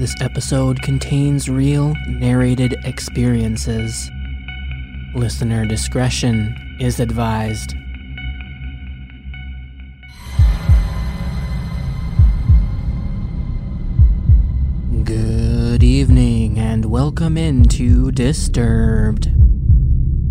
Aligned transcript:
This 0.00 0.14
episode 0.22 0.80
contains 0.80 1.50
real 1.50 1.94
narrated 2.08 2.74
experiences. 2.84 4.10
Listener 5.14 5.66
discretion 5.66 6.56
is 6.80 7.00
advised. 7.00 7.74
Good 15.04 15.82
evening 15.82 16.58
and 16.58 16.86
welcome 16.86 17.36
into 17.36 18.10
Disturbed. 18.10 19.28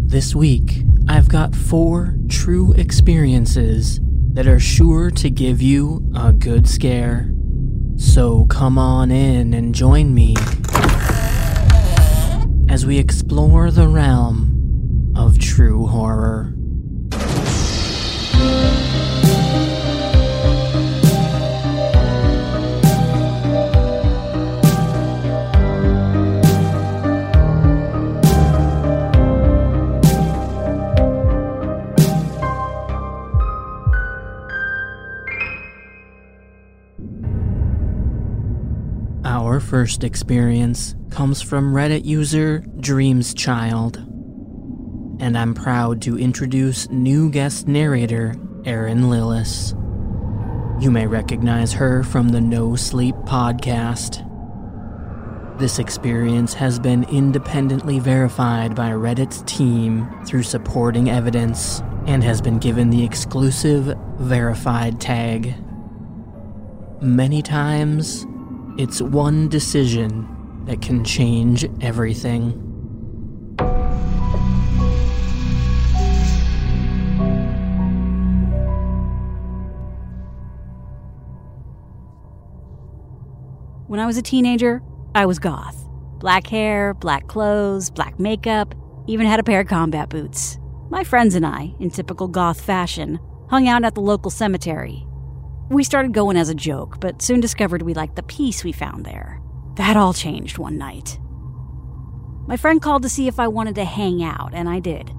This 0.10 0.34
week, 0.34 0.82
I've 1.08 1.30
got 1.30 1.54
four 1.54 2.16
true 2.28 2.74
experiences 2.74 4.00
that 4.34 4.48
are 4.48 4.60
sure 4.60 5.12
to 5.12 5.30
give 5.30 5.62
you 5.62 6.12
a 6.16 6.34
good 6.34 6.68
scare. 6.68 7.32
So 8.00 8.46
come 8.46 8.78
on 8.78 9.12
in 9.12 9.54
and 9.54 9.76
join 9.76 10.14
me 10.14 10.36
as 12.70 12.86
we 12.86 12.98
explore 12.98 13.72
the 13.72 13.90
realm 13.90 15.14
of 15.18 15.38
true 15.38 15.86
horror. 15.86 16.54
First 39.70 40.04
experience 40.04 40.96
comes 41.12 41.44
from 41.44 41.76
Reddit 41.76 42.04
user 42.04 42.58
Dreams 42.80 43.36
Child, 43.36 43.98
and 45.20 45.38
I'm 45.38 45.54
proud 45.54 46.02
to 46.02 46.18
introduce 46.18 46.90
new 46.90 47.30
guest 47.30 47.68
narrator 47.68 48.34
Erin 48.66 49.04
Lillis. 49.04 49.76
You 50.82 50.90
may 50.90 51.06
recognize 51.06 51.72
her 51.74 52.02
from 52.02 52.30
the 52.30 52.42
No 52.42 52.76
Sleep 52.76 53.14
podcast. 53.26 54.26
This 55.60 55.78
experience 55.78 56.56
has 56.56 56.80
been 56.80 57.04
independently 57.04 58.00
verified 58.00 58.74
by 58.74 58.90
Reddit's 58.90 59.44
team 59.44 60.10
through 60.26 60.44
supporting 60.44 61.12
evidence 61.12 61.84
and 62.08 62.24
has 62.24 62.42
been 62.42 62.58
given 62.58 62.90
the 62.90 63.04
exclusive 63.04 63.96
verified 64.18 65.00
tag. 65.00 65.54
Many 67.02 67.44
times, 67.44 68.26
it's 68.80 69.02
one 69.02 69.50
decision 69.50 70.26
that 70.64 70.82
can 70.82 71.04
change 71.04 71.66
everything. 71.82 72.52
When 83.88 84.00
I 84.00 84.06
was 84.06 84.16
a 84.16 84.22
teenager, 84.22 84.82
I 85.14 85.26
was 85.26 85.40
goth. 85.40 85.76
Black 86.20 86.48
hair, 86.48 86.94
black 86.94 87.28
clothes, 87.28 87.90
black 87.90 88.18
makeup, 88.18 88.74
even 89.08 89.28
had 89.28 89.42
a 89.42 89.44
pair 89.44 89.60
of 89.60 89.68
combat 89.68 90.08
boots. 90.08 90.58
My 90.90 91.04
friends 91.04 91.36
and 91.36 91.46
I, 91.46 91.74
in 91.82 91.90
typical 91.90 92.30
goth 92.30 92.62
fashion, 92.62 93.20
hung 93.50 93.68
out 93.68 93.84
at 93.84 93.96
the 93.96 94.02
local 94.02 94.32
cemetery. 94.32 95.06
We 95.70 95.84
started 95.84 96.14
going 96.14 96.36
as 96.36 96.50
a 96.50 96.56
joke, 96.56 97.00
but 97.00 97.22
soon 97.22 97.40
discovered 97.40 97.84
we 97.84 97.94
liked 97.94 98.16
the 98.16 98.24
peace 98.24 98.64
we 98.64 98.72
found 98.72 99.06
there. 99.06 99.40
That 99.76 99.96
all 99.96 100.14
changed 100.14 100.58
one 100.58 100.80
night. 100.80 101.20
My 102.48 102.58
friend 102.58 102.82
called 102.82 103.04
to 103.04 103.10
see 103.10 103.28
if 103.28 103.40
I 103.40 103.48
wanted 103.48 103.76
to 103.76 103.86
hang 103.86 104.24
out, 104.24 104.52
and 104.56 104.68
I 104.68 104.80
did. 104.80 105.12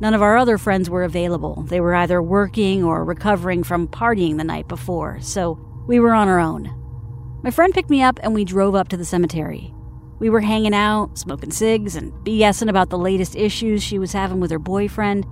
None 0.00 0.14
of 0.14 0.22
our 0.22 0.36
other 0.36 0.58
friends 0.58 0.88
were 0.88 1.02
available. 1.02 1.64
They 1.64 1.80
were 1.80 1.96
either 1.96 2.22
working 2.22 2.84
or 2.84 3.04
recovering 3.04 3.64
from 3.64 3.88
partying 3.88 4.36
the 4.36 4.44
night 4.44 4.68
before, 4.68 5.20
so 5.20 5.58
we 5.88 5.98
were 5.98 6.14
on 6.14 6.28
our 6.28 6.38
own. 6.38 6.70
My 7.42 7.50
friend 7.50 7.74
picked 7.74 7.90
me 7.90 8.02
up 8.02 8.20
and 8.22 8.32
we 8.32 8.44
drove 8.44 8.76
up 8.76 8.86
to 8.88 8.96
the 8.96 9.04
cemetery. 9.04 9.74
We 10.20 10.30
were 10.30 10.40
hanging 10.40 10.74
out, 10.74 11.18
smoking 11.18 11.50
cigs, 11.50 11.96
and 11.96 12.12
BSing 12.24 12.70
about 12.70 12.90
the 12.90 12.98
latest 12.98 13.34
issues 13.34 13.82
she 13.82 13.98
was 13.98 14.12
having 14.12 14.38
with 14.38 14.52
her 14.52 14.58
boyfriend 14.60 15.26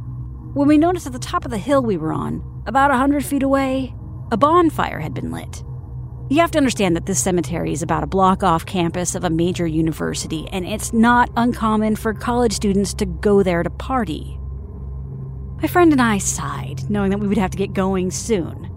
when 0.55 0.69
we 0.69 0.79
noticed 0.79 1.07
at 1.07 1.13
the 1.13 1.19
top 1.19 1.45
of 1.45 1.51
the 1.51 1.59
hill 1.59 1.83
we 1.83 1.97
were 1.97 2.13
on, 2.13 2.43
about 2.67 2.93
a 2.93 2.97
hundred 2.97 3.25
feet 3.25 3.43
away, 3.43 3.93
a 4.31 4.37
bonfire 4.37 5.01
had 5.01 5.15
been 5.15 5.31
lit. 5.31 5.63
You 6.31 6.41
have 6.41 6.51
to 6.53 6.59
understand 6.59 6.97
that 6.97 7.05
this 7.05 7.23
cemetery 7.23 7.73
is 7.73 7.83
about 7.83 8.03
a 8.03 8.07
block 8.07 8.43
off 8.43 8.65
campus 8.65 9.15
of 9.15 9.25
a 9.25 9.31
major 9.31 9.67
university, 9.67 10.49
and 10.53 10.65
it's 10.67 10.93
not 10.93 11.31
uncommon 11.37 11.97
for 11.97 12.15
college 12.15 12.55
students 12.55 12.95
to 12.95 13.07
go 13.07 13.43
there 13.43 13.63
to 13.63 13.71
party. 13.71 14.39
My 15.61 15.69
friend 15.69 15.93
and 15.93 16.01
I 16.01 16.19
sighed, 16.19 16.89
knowing 16.89 17.11
that 17.11 17.19
we 17.19 17.29
would 17.29 17.39
have 17.39 17.51
to 17.51 17.59
get 17.59 17.75
going 17.75 18.11
soon. 18.11 18.71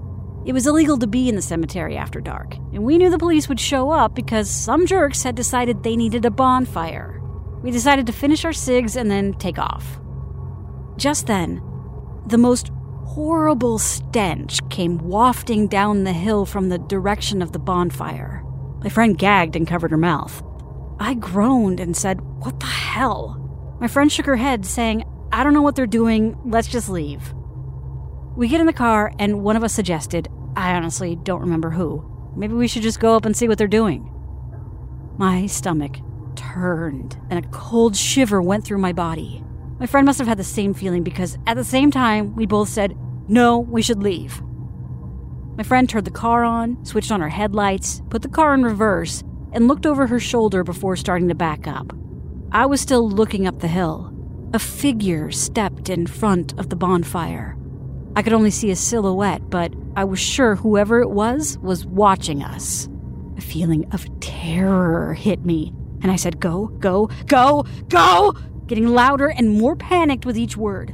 It 0.46 0.54
was 0.54 0.68
illegal 0.68 0.98
to 0.98 1.08
be 1.08 1.30
in 1.30 1.36
the 1.36 1.42
cemetery 1.42 1.98
after 1.98 2.22
dark, 2.22 2.56
and 2.56 2.84
we 2.84 2.98
knew 2.98 3.10
the 3.10 3.18
police 3.18 3.50
would 3.50 3.60
show 3.60 3.92
up 3.92 4.14
because 4.14 4.50
some 4.50 4.86
jerks 4.86 5.24
had 5.24 5.36
decided 5.36 5.84
they 5.84 5.96
needed 5.96 6.26
a 6.26 6.32
bonfire. 6.32 7.22
We 7.64 7.72
decided 7.72 8.08
to 8.08 8.14
finish 8.14 8.46
our 8.46 8.54
cigs 8.54 8.96
and 8.96 9.10
then 9.10 9.34
take 9.34 9.58
off. 9.58 10.00
Just 10.98 11.28
then, 11.28 11.62
the 12.28 12.38
most 12.38 12.72
horrible 13.18 13.80
stench 13.80 14.60
came 14.70 15.00
wafting 15.00 15.68
down 15.68 16.04
the 16.04 16.14
hill 16.14 16.46
from 16.46 16.70
the 16.70 16.78
direction 16.78 17.42
of 17.42 17.52
the 17.52 17.58
bonfire. 17.58 18.44
My 18.84 18.90
friend 18.90 19.18
gagged 19.18 19.56
and 19.56 19.66
covered 19.66 19.90
her 19.90 19.98
mouth. 19.98 20.44
I 21.00 21.16
groaned 21.16 21.80
and 21.80 21.98
said, 21.98 22.22
What 22.22 22.60
the 22.60 22.68
hell? 22.68 23.76
My 23.82 23.88
friend 23.88 24.12
shook 24.12 24.28
her 24.28 24.36
head, 24.36 24.68
saying, 24.68 25.04
I 25.32 25.44
don't 25.44 25.56
know 25.56 25.64
what 25.64 25.76
they're 25.76 25.88
doing, 25.88 26.38
let's 26.46 26.68
just 26.68 26.90
leave. 26.90 27.34
We 28.36 28.50
get 28.50 28.60
in 28.60 28.68
the 28.68 28.72
car, 28.72 29.12
and 29.18 29.42
one 29.42 29.56
of 29.56 29.64
us 29.64 29.74
suggested, 29.74 30.28
I 30.56 30.76
honestly 30.76 31.16
don't 31.16 31.42
remember 31.42 31.72
who, 31.72 32.08
maybe 32.36 32.54
we 32.54 32.68
should 32.68 32.84
just 32.84 33.00
go 33.00 33.16
up 33.16 33.26
and 33.26 33.36
see 33.36 33.48
what 33.48 33.58
they're 33.58 33.68
doing. 33.68 34.14
My 35.18 35.48
stomach 35.48 35.98
turned, 36.36 37.18
and 37.32 37.44
a 37.44 37.50
cold 37.50 37.96
shiver 37.96 38.44
went 38.44 38.64
through 38.64 38.78
my 38.78 38.94
body. 38.94 39.44
My 39.80 39.88
friend 39.88 40.06
must 40.06 40.20
have 40.20 40.28
had 40.28 40.38
the 40.38 40.44
same 40.44 40.76
feeling 40.76 41.02
because 41.02 41.40
at 41.48 41.56
the 41.56 41.64
same 41.64 41.90
time, 41.90 42.36
we 42.36 42.46
both 42.46 42.70
said, 42.70 42.96
No, 43.28 43.60
we 43.60 43.82
should 43.82 44.02
leave. 44.02 44.42
My 45.58 45.64
friend 45.64 45.90
turned 45.90 46.06
the 46.06 46.12
car 46.12 46.44
on, 46.44 46.84
switched 46.86 47.12
on 47.12 47.20
her 47.20 47.30
headlights, 47.30 48.02
put 48.10 48.22
the 48.22 48.30
car 48.30 48.54
in 48.54 48.64
reverse, 48.64 49.24
and 49.52 49.68
looked 49.68 49.86
over 49.86 50.08
her 50.08 50.20
shoulder 50.20 50.64
before 50.64 50.96
starting 50.96 51.28
to 51.30 51.36
back 51.36 51.68
up. 51.68 51.94
I 52.52 52.66
was 52.66 52.80
still 52.80 53.10
looking 53.10 53.48
up 53.48 53.60
the 53.60 53.68
hill. 53.68 54.14
A 54.54 54.60
figure 54.60 55.30
stepped 55.32 55.90
in 55.90 56.08
front 56.08 56.58
of 56.58 56.70
the 56.70 56.76
bonfire. 56.76 57.58
I 58.16 58.22
could 58.22 58.34
only 58.34 58.52
see 58.52 58.72
a 58.72 58.76
silhouette, 58.76 59.50
but 59.50 59.74
I 59.96 60.06
was 60.06 60.20
sure 60.20 60.56
whoever 60.56 61.02
it 61.02 61.10
was 61.10 61.58
was 61.60 61.86
watching 61.86 62.44
us. 62.44 62.88
A 63.38 63.42
feeling 63.42 63.86
of 63.92 64.08
terror 64.20 65.14
hit 65.14 65.44
me, 65.44 65.74
and 66.02 66.12
I 66.12 66.16
said, 66.16 66.40
Go, 66.40 66.68
go, 66.68 67.10
go, 67.26 67.66
go! 67.90 68.34
Getting 68.68 68.88
louder 68.88 69.28
and 69.28 69.50
more 69.50 69.76
panicked 69.76 70.26
with 70.26 70.38
each 70.38 70.56
word. 70.56 70.94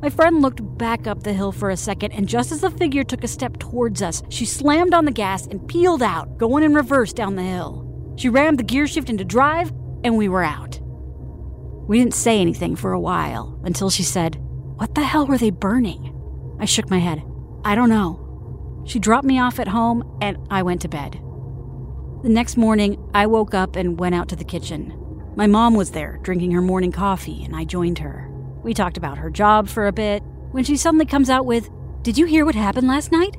My 0.00 0.10
friend 0.10 0.40
looked 0.40 0.60
back 0.78 1.08
up 1.08 1.24
the 1.24 1.32
hill 1.32 1.50
for 1.50 1.70
a 1.70 1.76
second, 1.76 2.12
and 2.12 2.28
just 2.28 2.52
as 2.52 2.60
the 2.60 2.70
figure 2.70 3.02
took 3.02 3.24
a 3.24 3.28
step 3.28 3.58
towards 3.58 4.00
us, 4.00 4.22
she 4.28 4.44
slammed 4.44 4.94
on 4.94 5.04
the 5.04 5.10
gas 5.10 5.46
and 5.48 5.66
peeled 5.66 6.02
out, 6.02 6.38
going 6.38 6.62
in 6.62 6.72
reverse 6.72 7.12
down 7.12 7.34
the 7.34 7.42
hill. 7.42 8.14
She 8.16 8.28
rammed 8.28 8.58
the 8.58 8.64
gear 8.64 8.86
shift 8.86 9.10
into 9.10 9.24
drive, 9.24 9.72
and 10.04 10.16
we 10.16 10.28
were 10.28 10.44
out. 10.44 10.78
We 11.88 11.98
didn't 11.98 12.14
say 12.14 12.40
anything 12.40 12.76
for 12.76 12.92
a 12.92 13.00
while 13.00 13.60
until 13.64 13.90
she 13.90 14.04
said, 14.04 14.36
What 14.76 14.94
the 14.94 15.02
hell 15.02 15.26
were 15.26 15.38
they 15.38 15.50
burning? 15.50 16.14
I 16.60 16.64
shook 16.64 16.90
my 16.90 16.98
head. 16.98 17.20
I 17.64 17.74
don't 17.74 17.88
know. 17.88 18.84
She 18.86 19.00
dropped 19.00 19.26
me 19.26 19.40
off 19.40 19.58
at 19.58 19.68
home, 19.68 20.18
and 20.20 20.38
I 20.48 20.62
went 20.62 20.80
to 20.82 20.88
bed. 20.88 21.14
The 22.22 22.28
next 22.28 22.56
morning, 22.56 23.04
I 23.14 23.26
woke 23.26 23.52
up 23.52 23.74
and 23.74 23.98
went 23.98 24.14
out 24.14 24.28
to 24.28 24.36
the 24.36 24.44
kitchen. 24.44 24.94
My 25.34 25.48
mom 25.48 25.74
was 25.74 25.90
there, 25.90 26.20
drinking 26.22 26.52
her 26.52 26.62
morning 26.62 26.92
coffee, 26.92 27.42
and 27.44 27.56
I 27.56 27.64
joined 27.64 27.98
her. 27.98 28.27
We 28.68 28.74
talked 28.74 28.98
about 28.98 29.16
her 29.16 29.30
job 29.30 29.66
for 29.66 29.86
a 29.86 29.92
bit, 29.92 30.22
when 30.50 30.62
she 30.62 30.76
suddenly 30.76 31.06
comes 31.06 31.30
out 31.30 31.46
with, 31.46 31.70
Did 32.02 32.18
you 32.18 32.26
hear 32.26 32.44
what 32.44 32.54
happened 32.54 32.86
last 32.86 33.10
night? 33.10 33.38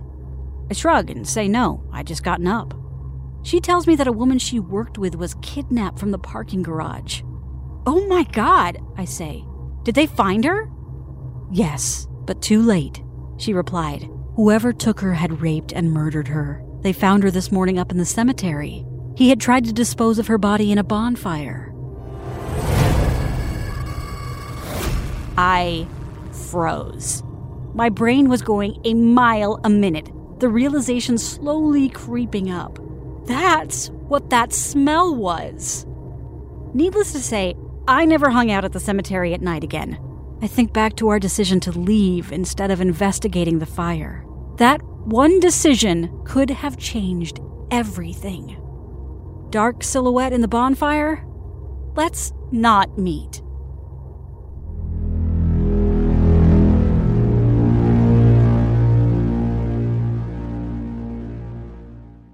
I 0.71 0.73
shrug 0.73 1.11
and 1.11 1.27
say 1.27 1.47
no, 1.47 1.87
I 1.93 2.01
just 2.01 2.23
gotten 2.23 2.47
up. 2.47 2.73
She 3.43 3.59
tells 3.59 3.85
me 3.85 3.95
that 3.97 4.07
a 4.07 4.11
woman 4.11 4.39
she 4.39 4.59
worked 4.59 4.97
with 4.97 5.13
was 5.13 5.35
kidnapped 5.43 5.99
from 5.99 6.09
the 6.09 6.17
parking 6.17 6.63
garage. 6.63 7.21
Oh 7.85 8.07
my 8.07 8.23
god, 8.23 8.79
I 8.97 9.05
say. 9.05 9.45
Did 9.83 9.93
they 9.93 10.07
find 10.07 10.45
her? 10.45 10.67
Yes, 11.51 12.07
but 12.25 12.41
too 12.41 12.63
late, 12.63 13.03
she 13.37 13.53
replied. 13.53 14.09
Whoever 14.35 14.73
took 14.73 14.99
her 15.01 15.13
had 15.13 15.41
raped 15.43 15.73
and 15.73 15.91
murdered 15.91 16.29
her. 16.29 16.65
They 16.81 16.91
found 16.91 17.21
her 17.21 17.29
this 17.29 17.51
morning 17.51 17.77
up 17.77 17.91
in 17.91 17.99
the 17.99 18.03
cemetery. 18.03 18.83
He 19.15 19.29
had 19.29 19.39
tried 19.39 19.65
to 19.65 19.73
dispose 19.73 20.17
of 20.17 20.25
her 20.25 20.39
body 20.39 20.71
in 20.71 20.79
a 20.79 20.83
bonfire. 20.83 21.68
I 25.41 25.87
froze. 26.49 27.23
My 27.73 27.87
brain 27.87 28.27
was 28.27 28.41
going 28.41 28.81
a 28.83 28.93
mile 28.93 29.57
a 29.63 29.69
minute, 29.69 30.11
the 30.39 30.49
realization 30.49 31.17
slowly 31.17 31.87
creeping 31.87 32.51
up. 32.51 32.77
That's 33.25 33.87
what 34.09 34.31
that 34.31 34.51
smell 34.51 35.15
was. 35.15 35.85
Needless 36.73 37.13
to 37.13 37.19
say, 37.19 37.55
I 37.87 38.03
never 38.03 38.29
hung 38.29 38.51
out 38.51 38.65
at 38.65 38.73
the 38.73 38.81
cemetery 38.81 39.33
at 39.33 39.41
night 39.41 39.63
again. 39.63 39.97
I 40.41 40.47
think 40.47 40.73
back 40.73 40.97
to 40.97 41.07
our 41.07 41.19
decision 41.19 41.61
to 41.61 41.71
leave 41.71 42.33
instead 42.33 42.69
of 42.69 42.81
investigating 42.81 43.59
the 43.59 43.65
fire. 43.65 44.25
That 44.57 44.83
one 44.83 45.39
decision 45.39 46.21
could 46.25 46.49
have 46.49 46.75
changed 46.77 47.39
everything. 47.71 48.57
Dark 49.51 49.85
silhouette 49.85 50.33
in 50.33 50.41
the 50.41 50.49
bonfire? 50.49 51.25
Let's 51.95 52.33
not 52.51 52.97
meet. 52.97 53.41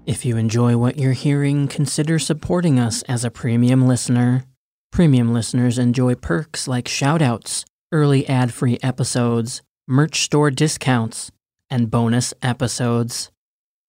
If 0.06 0.24
you 0.24 0.36
enjoy 0.36 0.76
what 0.76 0.98
you're 0.98 1.14
hearing, 1.14 1.66
consider 1.66 2.20
supporting 2.20 2.78
us 2.78 3.02
as 3.02 3.24
a 3.24 3.30
premium 3.30 3.88
listener. 3.88 4.44
Premium 4.92 5.32
listeners 5.32 5.80
enjoy 5.80 6.14
perks 6.14 6.68
like 6.68 6.84
shoutouts, 6.84 7.64
early 7.90 8.24
ad-free 8.28 8.78
episodes, 8.84 9.62
merch 9.88 10.20
store 10.22 10.52
discounts, 10.52 11.32
and 11.68 11.90
bonus 11.90 12.32
episodes. 12.40 13.32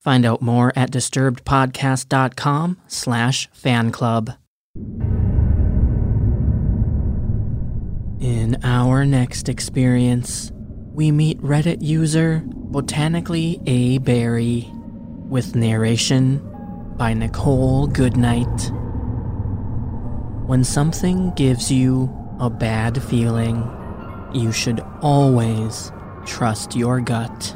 Find 0.02 0.26
out 0.26 0.42
more 0.42 0.74
at 0.76 0.90
disturbedpodcast.com 0.90 2.82
slash 2.88 3.48
fan 3.54 3.92
club. 3.92 4.32
In 8.20 8.58
our 8.64 9.06
next 9.06 9.48
experience, 9.50 10.52
we 10.92 11.12
meet 11.12 11.40
Reddit 11.42 11.84
user 11.84 12.42
Botanically 12.44 13.62
A. 13.68 14.00
Berry 14.00 14.72
with 15.30 15.56
narration 15.56 16.38
by 16.98 17.14
Nichole 17.14 17.92
Goodnight. 17.94 18.72
When 20.48 20.64
something 20.64 21.34
gives 21.36 21.72
you 21.72 22.10
a 22.40 22.50
bad 22.50 23.04
feeling, 23.04 23.70
you 24.34 24.52
should 24.52 24.80
always 25.02 25.92
trust 26.26 26.76
your 26.76 27.02
gut. 27.02 27.56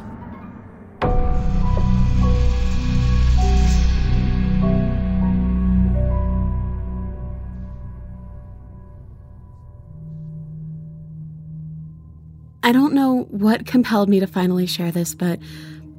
I 12.63 12.73
don't 12.73 12.93
know 12.93 13.23
what 13.31 13.65
compelled 13.65 14.07
me 14.07 14.19
to 14.19 14.27
finally 14.27 14.65
share 14.65 14.91
this, 14.91 15.15
but 15.15 15.39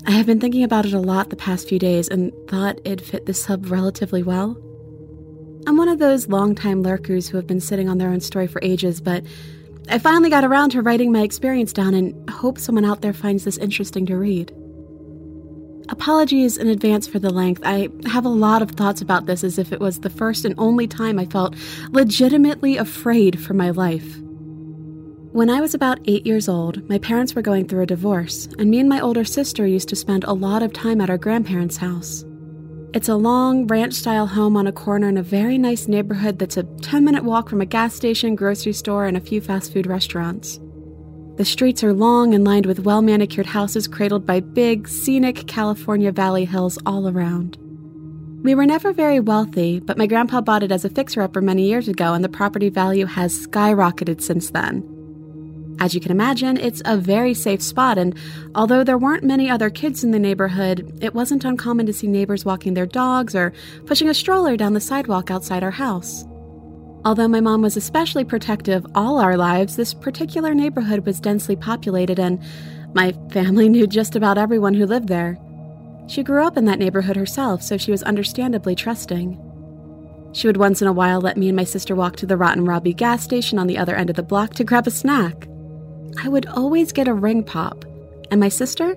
I 0.04 0.10
have 0.10 0.26
been 0.26 0.40
thinking 0.40 0.64
about 0.64 0.84
it 0.84 0.94
a 0.94 1.00
lot 1.00 1.30
the 1.30 1.36
past 1.36 1.68
few 1.68 1.78
days 1.78 2.08
and 2.08 2.32
thought 2.48 2.80
it 2.84 3.00
fit 3.00 3.26
the 3.26 3.34
sub 3.34 3.70
relatively 3.70 4.22
well. 4.22 4.56
I'm 5.66 5.76
one 5.76 5.88
of 5.88 6.00
those 6.00 6.28
longtime 6.28 6.82
lurkers 6.82 7.28
who 7.28 7.36
have 7.36 7.46
been 7.46 7.60
sitting 7.60 7.88
on 7.88 7.98
their 7.98 8.08
own 8.08 8.20
story 8.20 8.48
for 8.48 8.60
ages, 8.64 9.00
but 9.00 9.24
I 9.88 9.98
finally 9.98 10.28
got 10.28 10.44
around 10.44 10.70
to 10.70 10.82
writing 10.82 11.12
my 11.12 11.22
experience 11.22 11.72
down 11.72 11.94
and 11.94 12.28
hope 12.30 12.58
someone 12.58 12.84
out 12.84 13.00
there 13.00 13.12
finds 13.12 13.44
this 13.44 13.58
interesting 13.58 14.04
to 14.06 14.16
read. 14.16 14.52
Apologies 15.88 16.56
in 16.56 16.66
advance 16.68 17.06
for 17.06 17.20
the 17.20 17.30
length. 17.30 17.60
I 17.64 17.88
have 18.06 18.24
a 18.24 18.30
lot 18.30 18.62
of 18.62 18.72
thoughts 18.72 19.02
about 19.02 19.26
this 19.26 19.44
as 19.44 19.58
if 19.58 19.72
it 19.72 19.80
was 19.80 20.00
the 20.00 20.10
first 20.10 20.44
and 20.44 20.54
only 20.58 20.88
time 20.88 21.18
I 21.18 21.26
felt 21.26 21.54
legitimately 21.90 22.76
afraid 22.76 23.40
for 23.40 23.54
my 23.54 23.70
life. 23.70 24.18
When 25.32 25.48
I 25.48 25.62
was 25.62 25.72
about 25.72 25.98
eight 26.04 26.26
years 26.26 26.46
old, 26.46 26.86
my 26.90 26.98
parents 26.98 27.34
were 27.34 27.40
going 27.40 27.66
through 27.66 27.84
a 27.84 27.86
divorce, 27.86 28.50
and 28.58 28.70
me 28.70 28.80
and 28.80 28.88
my 28.88 29.00
older 29.00 29.24
sister 29.24 29.66
used 29.66 29.88
to 29.88 29.96
spend 29.96 30.24
a 30.24 30.34
lot 30.34 30.62
of 30.62 30.74
time 30.74 31.00
at 31.00 31.08
our 31.08 31.16
grandparents' 31.16 31.78
house. 31.78 32.22
It's 32.92 33.08
a 33.08 33.16
long, 33.16 33.66
ranch 33.66 33.94
style 33.94 34.26
home 34.26 34.58
on 34.58 34.66
a 34.66 34.72
corner 34.72 35.08
in 35.08 35.16
a 35.16 35.22
very 35.22 35.56
nice 35.56 35.88
neighborhood 35.88 36.38
that's 36.38 36.58
a 36.58 36.64
10 36.82 37.02
minute 37.02 37.24
walk 37.24 37.48
from 37.48 37.62
a 37.62 37.66
gas 37.66 37.94
station, 37.94 38.34
grocery 38.34 38.74
store, 38.74 39.06
and 39.06 39.16
a 39.16 39.22
few 39.22 39.40
fast 39.40 39.72
food 39.72 39.86
restaurants. 39.86 40.60
The 41.36 41.46
streets 41.46 41.82
are 41.82 41.94
long 41.94 42.34
and 42.34 42.44
lined 42.44 42.66
with 42.66 42.80
well 42.80 43.00
manicured 43.00 43.46
houses 43.46 43.88
cradled 43.88 44.26
by 44.26 44.40
big, 44.40 44.86
scenic 44.86 45.46
California 45.46 46.12
valley 46.12 46.44
hills 46.44 46.78
all 46.84 47.08
around. 47.08 47.56
We 48.44 48.54
were 48.54 48.66
never 48.66 48.92
very 48.92 49.18
wealthy, 49.18 49.80
but 49.80 49.96
my 49.96 50.06
grandpa 50.06 50.42
bought 50.42 50.62
it 50.62 50.72
as 50.72 50.84
a 50.84 50.90
fixer 50.90 51.22
upper 51.22 51.40
many 51.40 51.66
years 51.66 51.88
ago, 51.88 52.12
and 52.12 52.22
the 52.22 52.28
property 52.28 52.68
value 52.68 53.06
has 53.06 53.46
skyrocketed 53.46 54.20
since 54.20 54.50
then. 54.50 54.91
As 55.78 55.94
you 55.94 56.00
can 56.00 56.10
imagine, 56.10 56.56
it's 56.56 56.82
a 56.84 56.96
very 56.96 57.34
safe 57.34 57.62
spot, 57.62 57.98
and 57.98 58.16
although 58.54 58.84
there 58.84 58.98
weren't 58.98 59.24
many 59.24 59.50
other 59.50 59.70
kids 59.70 60.04
in 60.04 60.10
the 60.10 60.18
neighborhood, 60.18 60.98
it 61.02 61.14
wasn't 61.14 61.44
uncommon 61.44 61.86
to 61.86 61.92
see 61.92 62.06
neighbors 62.06 62.44
walking 62.44 62.74
their 62.74 62.86
dogs 62.86 63.34
or 63.34 63.52
pushing 63.86 64.08
a 64.08 64.14
stroller 64.14 64.56
down 64.56 64.74
the 64.74 64.80
sidewalk 64.80 65.30
outside 65.30 65.62
our 65.64 65.70
house. 65.70 66.24
Although 67.04 67.28
my 67.28 67.40
mom 67.40 67.62
was 67.62 67.76
especially 67.76 68.24
protective 68.24 68.86
all 68.94 69.18
our 69.18 69.36
lives, 69.36 69.74
this 69.74 69.92
particular 69.92 70.54
neighborhood 70.54 71.04
was 71.04 71.20
densely 71.20 71.56
populated, 71.56 72.18
and 72.18 72.40
my 72.94 73.12
family 73.32 73.68
knew 73.70 73.86
just 73.86 74.14
about 74.14 74.38
everyone 74.38 74.74
who 74.74 74.86
lived 74.86 75.08
there. 75.08 75.36
She 76.06 76.22
grew 76.22 76.46
up 76.46 76.56
in 76.56 76.64
that 76.66 76.78
neighborhood 76.78 77.16
herself, 77.16 77.62
so 77.62 77.76
she 77.76 77.90
was 77.90 78.02
understandably 78.02 78.74
trusting. 78.74 79.40
She 80.32 80.46
would 80.46 80.56
once 80.56 80.80
in 80.80 80.88
a 80.88 80.92
while 80.92 81.20
let 81.20 81.36
me 81.36 81.48
and 81.48 81.56
my 81.56 81.64
sister 81.64 81.94
walk 81.94 82.16
to 82.16 82.26
the 82.26 82.36
Rotten 82.36 82.64
Robbie 82.64 82.94
gas 82.94 83.22
station 83.22 83.58
on 83.58 83.66
the 83.66 83.78
other 83.78 83.96
end 83.96 84.10
of 84.10 84.16
the 84.16 84.22
block 84.22 84.54
to 84.54 84.64
grab 84.64 84.86
a 84.86 84.90
snack. 84.90 85.48
I 86.18 86.28
would 86.28 86.46
always 86.46 86.92
get 86.92 87.08
a 87.08 87.14
ring 87.14 87.42
pop. 87.42 87.84
And 88.30 88.40
my 88.40 88.48
sister? 88.48 88.96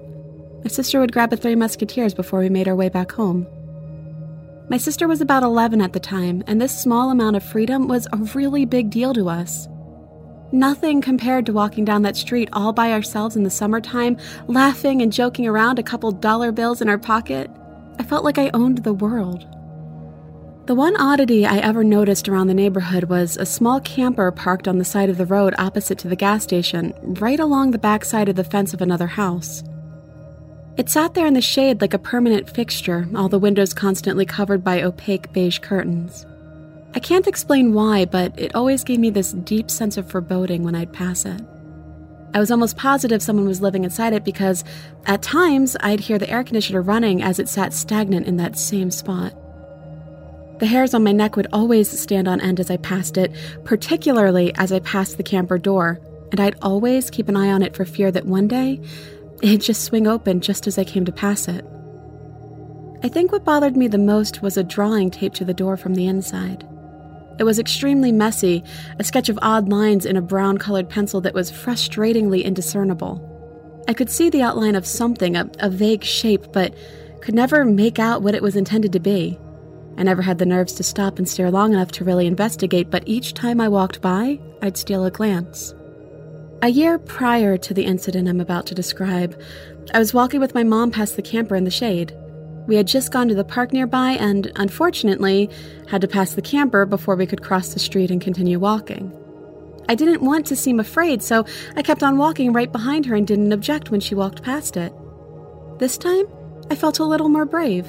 My 0.63 0.69
sister 0.69 0.99
would 0.99 1.11
grab 1.11 1.31
a 1.31 1.37
Three 1.37 1.55
Musketeers 1.55 2.13
before 2.13 2.39
we 2.39 2.49
made 2.49 2.67
our 2.67 2.75
way 2.75 2.89
back 2.89 3.11
home. 3.11 3.47
My 4.69 4.77
sister 4.77 5.07
was 5.07 5.21
about 5.21 5.43
11 5.43 5.81
at 5.81 5.93
the 5.93 5.99
time, 5.99 6.43
and 6.47 6.59
this 6.59 6.77
small 6.77 7.11
amount 7.11 7.35
of 7.35 7.43
freedom 7.43 7.87
was 7.87 8.07
a 8.11 8.17
really 8.33 8.65
big 8.65 8.89
deal 8.89 9.13
to 9.13 9.29
us. 9.29 9.67
Nothing 10.51 11.01
compared 11.01 11.45
to 11.45 11.53
walking 11.53 11.85
down 11.85 12.01
that 12.01 12.15
street 12.15 12.49
all 12.51 12.73
by 12.73 12.91
ourselves 12.91 13.35
in 13.35 13.43
the 13.43 13.49
summertime, 13.49 14.17
laughing 14.47 15.01
and 15.01 15.13
joking 15.13 15.47
around, 15.47 15.79
a 15.79 15.83
couple 15.83 16.11
dollar 16.11 16.51
bills 16.51 16.81
in 16.81 16.89
our 16.89 16.97
pocket. 16.97 17.49
I 17.99 18.03
felt 18.03 18.23
like 18.23 18.37
I 18.37 18.49
owned 18.53 18.79
the 18.79 18.93
world. 18.93 19.45
The 20.65 20.73
one 20.73 20.95
oddity 20.95 21.45
I 21.45 21.59
ever 21.59 21.83
noticed 21.83 22.27
around 22.27 22.47
the 22.47 22.55
neighborhood 22.55 23.03
was 23.03 23.37
a 23.37 23.45
small 23.45 23.79
camper 23.79 24.31
parked 24.31 24.67
on 24.67 24.79
the 24.79 24.83
side 24.83 25.11
of 25.11 25.17
the 25.17 25.25
road 25.27 25.53
opposite 25.59 25.99
to 25.99 26.07
the 26.07 26.15
gas 26.15 26.41
station, 26.41 26.91
right 27.03 27.39
along 27.39 27.69
the 27.69 27.77
back 27.77 28.03
side 28.03 28.29
of 28.29 28.35
the 28.35 28.43
fence 28.43 28.73
of 28.73 28.81
another 28.81 29.05
house. 29.05 29.61
It 30.75 30.89
sat 30.89 31.13
there 31.13 31.27
in 31.27 31.35
the 31.35 31.39
shade 31.41 31.81
like 31.81 31.93
a 31.93 31.99
permanent 31.99 32.49
fixture, 32.49 33.07
all 33.15 33.29
the 33.29 33.37
windows 33.37 33.75
constantly 33.75 34.25
covered 34.25 34.63
by 34.63 34.81
opaque 34.81 35.31
beige 35.31 35.59
curtains. 35.59 36.25
I 36.95 36.99
can't 36.99 37.27
explain 37.27 37.75
why, 37.75 38.05
but 38.05 38.33
it 38.39 38.55
always 38.55 38.83
gave 38.83 38.99
me 38.99 39.11
this 39.11 39.33
deep 39.33 39.69
sense 39.69 39.97
of 39.97 40.09
foreboding 40.09 40.63
when 40.63 40.73
I'd 40.73 40.91
pass 40.91 41.25
it. 41.25 41.41
I 42.33 42.39
was 42.39 42.49
almost 42.49 42.75
positive 42.75 43.21
someone 43.21 43.45
was 43.45 43.61
living 43.61 43.83
inside 43.83 44.13
it 44.13 44.25
because, 44.25 44.63
at 45.05 45.21
times, 45.21 45.77
I'd 45.81 45.99
hear 45.99 46.17
the 46.17 46.29
air 46.29 46.43
conditioner 46.43 46.81
running 46.81 47.21
as 47.21 47.37
it 47.37 47.49
sat 47.49 47.71
stagnant 47.71 48.25
in 48.25 48.37
that 48.37 48.57
same 48.57 48.89
spot. 48.89 49.35
The 50.59 50.65
hairs 50.65 50.93
on 50.93 51.03
my 51.03 51.11
neck 51.11 51.35
would 51.35 51.47
always 51.51 51.89
stand 51.99 52.27
on 52.27 52.39
end 52.39 52.59
as 52.59 52.71
I 52.71 52.77
passed 52.77 53.17
it, 53.17 53.31
particularly 53.65 54.53
as 54.55 54.71
I 54.71 54.79
passed 54.79 55.17
the 55.17 55.23
camper 55.23 55.57
door, 55.57 55.99
and 56.31 56.39
I'd 56.39 56.55
always 56.61 57.09
keep 57.09 57.27
an 57.27 57.35
eye 57.35 57.51
on 57.51 57.61
it 57.61 57.75
for 57.75 57.83
fear 57.83 58.11
that 58.11 58.25
one 58.25 58.47
day 58.47 58.79
it'd 59.41 59.61
just 59.61 59.83
swing 59.83 60.07
open 60.07 60.39
just 60.39 60.65
as 60.65 60.77
I 60.77 60.83
came 60.83 61.05
to 61.05 61.11
pass 61.11 61.47
it. 61.47 61.65
I 63.03 63.09
think 63.09 63.31
what 63.31 63.43
bothered 63.43 63.75
me 63.75 63.87
the 63.87 63.97
most 63.97 64.41
was 64.41 64.57
a 64.57 64.63
drawing 64.63 65.11
taped 65.11 65.35
to 65.37 65.45
the 65.45 65.53
door 65.53 65.77
from 65.77 65.95
the 65.95 66.07
inside. 66.07 66.65
It 67.37 67.43
was 67.43 67.59
extremely 67.59 68.11
messy, 68.13 68.63
a 68.97 69.03
sketch 69.03 69.27
of 69.27 69.37
odd 69.41 69.67
lines 69.67 70.05
in 70.05 70.15
a 70.15 70.21
brown 70.21 70.57
colored 70.57 70.89
pencil 70.89 71.19
that 71.21 71.33
was 71.33 71.51
frustratingly 71.51 72.43
indiscernible. 72.43 73.31
I 73.87 73.93
could 73.93 74.09
see 74.09 74.29
the 74.29 74.41
outline 74.41 74.75
of 74.75 74.87
something, 74.87 75.35
a, 75.35 75.49
a, 75.59 75.69
vague 75.69 76.03
shape, 76.03 76.53
but 76.53 76.73
could 77.21 77.35
never 77.35 77.65
make 77.65 77.99
out 77.99 78.21
what 78.21 78.35
it 78.35 78.41
was 78.41 78.55
intended 78.55 78.93
to 78.93 78.99
be. 78.99 79.37
I 79.97 80.03
never 80.03 80.21
had 80.21 80.37
the 80.37 80.45
nerves 80.45 80.73
to 80.73 80.83
stop 80.83 81.17
and 81.17 81.27
stare 81.27 81.51
long 81.51 81.73
enough 81.73 81.91
to 81.93 82.03
really 82.03 82.27
investigate, 82.27 82.89
but 82.89 83.03
each 83.07 83.33
time 83.33 83.61
I 83.61 83.69
walked 83.69 84.01
by, 84.01 84.39
I'd 84.61 84.77
steal 84.77 85.05
a 85.05 85.11
glance. 85.11 85.73
A 86.61 86.69
year 86.69 86.97
prior 86.97 87.57
to 87.57 87.73
the 87.73 87.85
incident 87.85 88.27
I'm 88.27 88.41
about 88.41 88.65
to 88.67 88.75
describe, 88.75 89.39
I 89.93 89.99
was 89.99 90.13
walking 90.13 90.39
with 90.39 90.55
my 90.55 90.63
mom 90.63 90.91
past 90.91 91.15
the 91.15 91.21
camper 91.21 91.55
in 91.55 91.63
the 91.63 91.71
shade. 91.71 92.13
We 92.67 92.75
had 92.75 92.87
just 92.87 93.11
gone 93.11 93.27
to 93.27 93.35
the 93.35 93.43
park 93.43 93.71
nearby 93.71 94.11
and, 94.11 94.51
unfortunately, 94.55 95.49
had 95.87 96.01
to 96.01 96.07
pass 96.07 96.33
the 96.33 96.41
camper 96.41 96.85
before 96.85 97.15
we 97.15 97.27
could 97.27 97.43
cross 97.43 97.73
the 97.73 97.79
street 97.79 98.09
and 98.09 98.19
continue 98.19 98.59
walking. 98.59 99.13
I 99.87 99.95
didn't 99.95 100.23
want 100.23 100.47
to 100.47 100.55
seem 100.55 100.79
afraid, 100.79 101.21
so 101.21 101.45
I 101.75 101.83
kept 101.83 102.01
on 102.01 102.17
walking 102.17 102.53
right 102.53 102.71
behind 102.71 103.05
her 103.05 103.15
and 103.15 103.27
didn't 103.27 103.53
object 103.53 103.91
when 103.91 103.99
she 103.99 104.15
walked 104.15 104.41
past 104.41 104.77
it. 104.77 104.91
This 105.77 105.97
time, 105.97 106.25
I 106.71 106.75
felt 106.75 106.99
a 106.99 107.05
little 107.05 107.29
more 107.29 107.45
brave. 107.45 107.85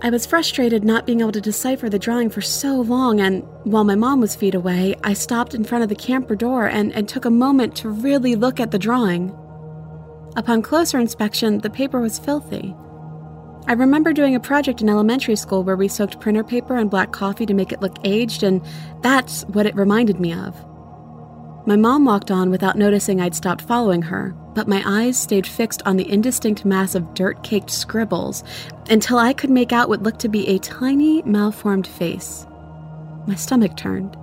I 0.00 0.10
was 0.10 0.26
frustrated 0.26 0.84
not 0.84 1.06
being 1.06 1.20
able 1.22 1.32
to 1.32 1.40
decipher 1.40 1.88
the 1.88 1.98
drawing 1.98 2.30
for 2.30 2.40
so 2.40 2.82
long, 2.82 3.20
and 3.20 3.42
while 3.64 3.82
my 3.82 3.96
mom 3.96 4.20
was 4.20 4.36
feet 4.36 4.54
away, 4.54 4.94
I 5.02 5.12
stopped 5.12 5.54
in 5.54 5.64
front 5.64 5.82
of 5.82 5.88
the 5.88 5.96
camper 5.96 6.36
door 6.36 6.66
and, 6.66 6.92
and 6.92 7.08
took 7.08 7.24
a 7.24 7.30
moment 7.30 7.74
to 7.76 7.88
really 7.88 8.36
look 8.36 8.60
at 8.60 8.70
the 8.70 8.78
drawing. 8.78 9.30
Upon 10.36 10.62
closer 10.62 11.00
inspection, 11.00 11.58
the 11.58 11.70
paper 11.70 12.00
was 12.00 12.20
filthy. 12.20 12.76
I 13.66 13.72
remember 13.72 14.12
doing 14.12 14.36
a 14.36 14.40
project 14.40 14.80
in 14.80 14.88
elementary 14.88 15.34
school 15.34 15.64
where 15.64 15.76
we 15.76 15.88
soaked 15.88 16.20
printer 16.20 16.44
paper 16.44 16.76
in 16.76 16.88
black 16.88 17.10
coffee 17.12 17.44
to 17.46 17.52
make 17.52 17.72
it 17.72 17.82
look 17.82 17.96
aged, 18.04 18.44
and 18.44 18.64
that's 19.02 19.42
what 19.46 19.66
it 19.66 19.74
reminded 19.74 20.20
me 20.20 20.32
of. 20.32 20.54
My 21.66 21.74
mom 21.74 22.04
walked 22.04 22.30
on 22.30 22.50
without 22.50 22.78
noticing 22.78 23.20
I'd 23.20 23.34
stopped 23.34 23.62
following 23.62 24.02
her, 24.02 24.32
but 24.58 24.66
my 24.66 24.82
eyes 24.84 25.16
stayed 25.16 25.46
fixed 25.46 25.84
on 25.86 25.96
the 25.96 26.10
indistinct 26.10 26.64
mass 26.64 26.96
of 26.96 27.14
dirt 27.14 27.44
caked 27.44 27.70
scribbles 27.70 28.42
until 28.90 29.16
I 29.16 29.32
could 29.32 29.50
make 29.50 29.70
out 29.72 29.88
what 29.88 30.02
looked 30.02 30.18
to 30.22 30.28
be 30.28 30.48
a 30.48 30.58
tiny, 30.58 31.22
malformed 31.22 31.86
face. 31.86 32.44
My 33.28 33.36
stomach 33.36 33.76
turned. 33.76 34.16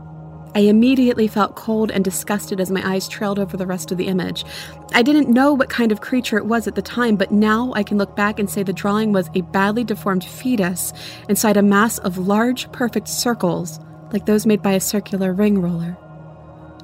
I 0.54 0.60
immediately 0.60 1.30
felt 1.30 1.56
cold 1.56 1.90
and 1.90 2.04
disgusted 2.04 2.60
as 2.60 2.70
my 2.70 2.86
eyes 2.86 3.08
trailed 3.08 3.40
over 3.40 3.56
the 3.56 3.66
rest 3.66 3.94
of 3.94 3.98
the 3.98 4.08
image. 4.08 4.44
I 4.92 5.04
didn't 5.04 5.30
know 5.30 5.54
what 5.54 5.70
kind 5.70 5.94
of 5.94 6.02
creature 6.02 6.38
it 6.38 6.48
was 6.48 6.68
at 6.68 6.76
the 6.76 6.82
time, 6.82 7.16
but 7.16 7.32
now 7.32 7.72
I 7.74 7.84
can 7.84 7.98
look 7.98 8.18
back 8.18 8.38
and 8.38 8.50
say 8.50 8.62
the 8.62 8.74
drawing 8.74 9.14
was 9.14 9.30
a 9.36 9.42
badly 9.42 9.86
deformed 9.86 10.26
fetus 10.26 10.92
inside 11.30 11.56
a 11.56 11.62
mass 11.62 11.98
of 12.00 12.18
large, 12.18 12.70
perfect 12.74 13.08
circles, 13.08 13.80
like 14.12 14.26
those 14.26 14.46
made 14.46 14.62
by 14.62 14.74
a 14.74 14.82
circular 14.82 15.32
ring 15.32 15.62
roller. 15.62 15.96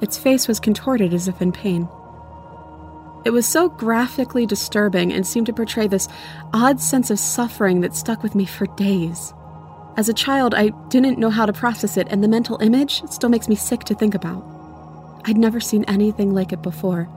Its 0.00 0.16
face 0.16 0.48
was 0.48 0.58
contorted 0.58 1.12
as 1.12 1.28
if 1.28 1.42
in 1.42 1.52
pain. 1.52 1.86
It 3.24 3.30
was 3.30 3.46
so 3.46 3.68
graphically 3.68 4.46
disturbing 4.46 5.12
and 5.12 5.26
seemed 5.26 5.46
to 5.46 5.52
portray 5.52 5.86
this 5.86 6.08
odd 6.52 6.80
sense 6.80 7.10
of 7.10 7.18
suffering 7.18 7.80
that 7.82 7.94
stuck 7.94 8.22
with 8.22 8.34
me 8.34 8.46
for 8.46 8.66
days. 8.66 9.32
As 9.96 10.08
a 10.08 10.14
child, 10.14 10.54
I 10.54 10.70
didn't 10.88 11.18
know 11.18 11.30
how 11.30 11.46
to 11.46 11.52
process 11.52 11.96
it, 11.96 12.08
and 12.10 12.24
the 12.24 12.28
mental 12.28 12.60
image 12.60 13.02
still 13.10 13.28
makes 13.28 13.48
me 13.48 13.54
sick 13.54 13.84
to 13.84 13.94
think 13.94 14.14
about. 14.14 14.44
I'd 15.24 15.38
never 15.38 15.60
seen 15.60 15.84
anything 15.84 16.34
like 16.34 16.52
it 16.52 16.62
before. 16.62 17.08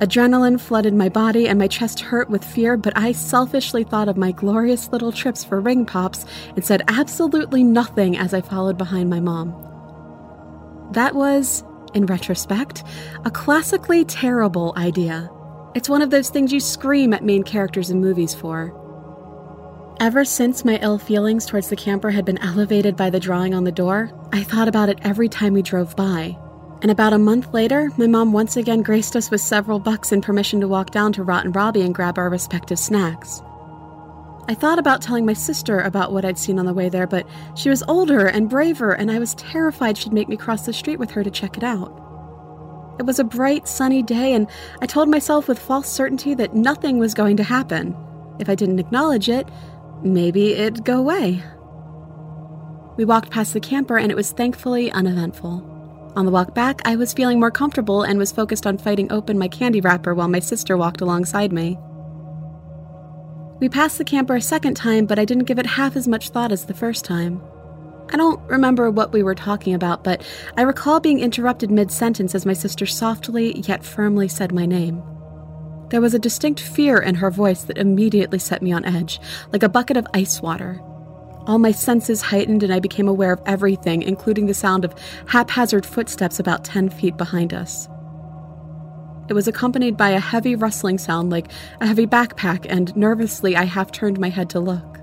Adrenaline 0.00 0.58
flooded 0.58 0.94
my 0.94 1.08
body 1.08 1.46
and 1.46 1.58
my 1.58 1.68
chest 1.68 2.00
hurt 2.00 2.28
with 2.28 2.44
fear, 2.44 2.76
but 2.76 2.94
I 2.96 3.12
selfishly 3.12 3.84
thought 3.84 4.08
of 4.08 4.16
my 4.16 4.32
glorious 4.32 4.90
little 4.90 5.12
trips 5.12 5.44
for 5.44 5.60
ring 5.60 5.86
pops 5.86 6.24
and 6.56 6.64
said 6.64 6.82
absolutely 6.88 7.62
nothing 7.62 8.16
as 8.16 8.34
I 8.34 8.40
followed 8.40 8.78
behind 8.78 9.10
my 9.10 9.20
mom. 9.20 9.54
That 10.92 11.14
was, 11.14 11.62
in 11.94 12.06
retrospect, 12.06 12.84
a 13.24 13.30
classically 13.30 14.04
terrible 14.04 14.72
idea. 14.76 15.30
It's 15.74 15.88
one 15.88 16.02
of 16.02 16.10
those 16.10 16.30
things 16.30 16.52
you 16.52 16.60
scream 16.60 17.12
at 17.12 17.24
main 17.24 17.42
characters 17.42 17.90
in 17.90 18.00
movies 18.00 18.34
for. 18.34 18.76
Ever 20.00 20.24
since 20.24 20.64
my 20.64 20.78
ill 20.82 20.98
feelings 20.98 21.44
towards 21.44 21.68
the 21.68 21.76
camper 21.76 22.10
had 22.10 22.24
been 22.24 22.38
elevated 22.38 22.96
by 22.96 23.10
the 23.10 23.20
drawing 23.20 23.54
on 23.54 23.64
the 23.64 23.72
door, 23.72 24.10
I 24.32 24.42
thought 24.42 24.66
about 24.66 24.88
it 24.88 24.98
every 25.02 25.28
time 25.28 25.52
we 25.52 25.62
drove 25.62 25.94
by. 25.94 26.38
And 26.82 26.90
about 26.90 27.12
a 27.12 27.18
month 27.18 27.52
later, 27.52 27.90
my 27.98 28.06
mom 28.06 28.32
once 28.32 28.56
again 28.56 28.82
graced 28.82 29.14
us 29.14 29.30
with 29.30 29.42
several 29.42 29.78
bucks 29.78 30.12
and 30.12 30.22
permission 30.22 30.60
to 30.60 30.68
walk 30.68 30.90
down 30.90 31.12
to 31.12 31.22
Rotten 31.22 31.52
Robbie 31.52 31.82
and 31.82 31.94
grab 31.94 32.16
our 32.16 32.30
respective 32.30 32.78
snacks. 32.78 33.42
I 34.50 34.54
thought 34.54 34.80
about 34.80 35.00
telling 35.00 35.24
my 35.24 35.32
sister 35.32 35.78
about 35.78 36.10
what 36.12 36.24
I'd 36.24 36.36
seen 36.36 36.58
on 36.58 36.66
the 36.66 36.74
way 36.74 36.88
there, 36.88 37.06
but 37.06 37.24
she 37.54 37.70
was 37.70 37.84
older 37.86 38.26
and 38.26 38.50
braver, 38.50 38.90
and 38.90 39.08
I 39.08 39.20
was 39.20 39.36
terrified 39.36 39.96
she'd 39.96 40.12
make 40.12 40.28
me 40.28 40.36
cross 40.36 40.66
the 40.66 40.72
street 40.72 40.98
with 40.98 41.12
her 41.12 41.22
to 41.22 41.30
check 41.30 41.56
it 41.56 41.62
out. 41.62 41.96
It 42.98 43.06
was 43.06 43.20
a 43.20 43.24
bright, 43.24 43.68
sunny 43.68 44.02
day, 44.02 44.34
and 44.34 44.48
I 44.82 44.86
told 44.86 45.08
myself 45.08 45.46
with 45.46 45.56
false 45.56 45.88
certainty 45.88 46.34
that 46.34 46.52
nothing 46.52 46.98
was 46.98 47.14
going 47.14 47.36
to 47.36 47.44
happen. 47.44 47.96
If 48.40 48.48
I 48.48 48.56
didn't 48.56 48.80
acknowledge 48.80 49.28
it, 49.28 49.48
maybe 50.02 50.54
it'd 50.54 50.84
go 50.84 50.98
away. 50.98 51.44
We 52.96 53.04
walked 53.04 53.30
past 53.30 53.52
the 53.52 53.60
camper 53.60 53.98
and 53.98 54.10
it 54.10 54.16
was 54.16 54.32
thankfully 54.32 54.90
uneventful. 54.90 55.64
On 56.16 56.24
the 56.26 56.32
walk 56.32 56.56
back, 56.56 56.80
I 56.84 56.96
was 56.96 57.12
feeling 57.12 57.38
more 57.38 57.52
comfortable 57.52 58.02
and 58.02 58.18
was 58.18 58.32
focused 58.32 58.66
on 58.66 58.78
fighting 58.78 59.12
open 59.12 59.38
my 59.38 59.46
candy 59.46 59.80
wrapper 59.80 60.12
while 60.12 60.26
my 60.26 60.40
sister 60.40 60.76
walked 60.76 61.02
alongside 61.02 61.52
me. 61.52 61.78
We 63.60 63.68
passed 63.68 63.98
the 63.98 64.04
camper 64.04 64.36
a 64.36 64.40
second 64.40 64.74
time, 64.74 65.04
but 65.04 65.18
I 65.18 65.26
didn't 65.26 65.44
give 65.44 65.58
it 65.58 65.66
half 65.66 65.94
as 65.94 66.08
much 66.08 66.30
thought 66.30 66.50
as 66.50 66.64
the 66.64 66.74
first 66.74 67.04
time. 67.04 67.42
I 68.10 68.16
don't 68.16 68.40
remember 68.48 68.90
what 68.90 69.12
we 69.12 69.22
were 69.22 69.34
talking 69.34 69.74
about, 69.74 70.02
but 70.02 70.24
I 70.56 70.62
recall 70.62 70.98
being 70.98 71.20
interrupted 71.20 71.70
mid 71.70 71.92
sentence 71.92 72.34
as 72.34 72.46
my 72.46 72.54
sister 72.54 72.86
softly 72.86 73.60
yet 73.60 73.84
firmly 73.84 74.28
said 74.28 74.52
my 74.52 74.64
name. 74.64 75.02
There 75.90 76.00
was 76.00 76.14
a 76.14 76.18
distinct 76.18 76.60
fear 76.60 76.98
in 76.98 77.16
her 77.16 77.30
voice 77.30 77.64
that 77.64 77.76
immediately 77.76 78.38
set 78.38 78.62
me 78.62 78.72
on 78.72 78.86
edge, 78.86 79.20
like 79.52 79.62
a 79.62 79.68
bucket 79.68 79.98
of 79.98 80.06
ice 80.14 80.40
water. 80.40 80.80
All 81.46 81.58
my 81.58 81.72
senses 81.72 82.22
heightened, 82.22 82.62
and 82.62 82.72
I 82.72 82.80
became 82.80 83.08
aware 83.08 83.32
of 83.32 83.42
everything, 83.44 84.02
including 84.02 84.46
the 84.46 84.54
sound 84.54 84.86
of 84.86 84.94
haphazard 85.26 85.84
footsteps 85.84 86.40
about 86.40 86.64
10 86.64 86.88
feet 86.88 87.18
behind 87.18 87.52
us. 87.52 87.88
It 89.30 89.34
was 89.34 89.46
accompanied 89.46 89.96
by 89.96 90.10
a 90.10 90.18
heavy 90.18 90.56
rustling 90.56 90.98
sound 90.98 91.30
like 91.30 91.46
a 91.80 91.86
heavy 91.86 92.04
backpack, 92.04 92.66
and 92.68 92.94
nervously 92.96 93.54
I 93.54 93.62
half 93.62 93.92
turned 93.92 94.18
my 94.18 94.28
head 94.28 94.50
to 94.50 94.58
look. 94.58 94.98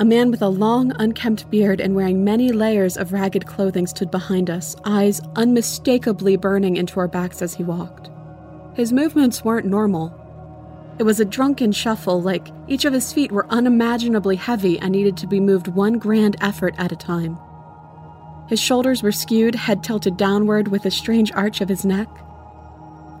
A 0.00 0.04
man 0.04 0.32
with 0.32 0.42
a 0.42 0.48
long, 0.48 0.92
unkempt 0.98 1.48
beard 1.50 1.80
and 1.80 1.94
wearing 1.94 2.24
many 2.24 2.50
layers 2.50 2.96
of 2.96 3.12
ragged 3.12 3.46
clothing 3.46 3.86
stood 3.86 4.10
behind 4.10 4.50
us, 4.50 4.74
eyes 4.84 5.20
unmistakably 5.36 6.36
burning 6.36 6.76
into 6.76 6.98
our 6.98 7.06
backs 7.06 7.42
as 7.42 7.54
he 7.54 7.62
walked. 7.62 8.10
His 8.74 8.92
movements 8.92 9.44
weren't 9.44 9.66
normal. 9.66 10.12
It 10.98 11.04
was 11.04 11.20
a 11.20 11.24
drunken 11.24 11.70
shuffle, 11.70 12.20
like 12.20 12.48
each 12.66 12.84
of 12.84 12.92
his 12.92 13.12
feet 13.12 13.30
were 13.30 13.46
unimaginably 13.50 14.34
heavy 14.34 14.80
and 14.80 14.90
needed 14.90 15.16
to 15.18 15.28
be 15.28 15.38
moved 15.38 15.68
one 15.68 15.98
grand 16.00 16.34
effort 16.40 16.74
at 16.76 16.90
a 16.90 16.96
time. 16.96 17.38
His 18.48 18.58
shoulders 18.58 19.00
were 19.00 19.12
skewed, 19.12 19.54
head 19.54 19.84
tilted 19.84 20.16
downward 20.16 20.66
with 20.66 20.86
a 20.86 20.90
strange 20.90 21.30
arch 21.30 21.60
of 21.60 21.68
his 21.68 21.84
neck. 21.84 22.08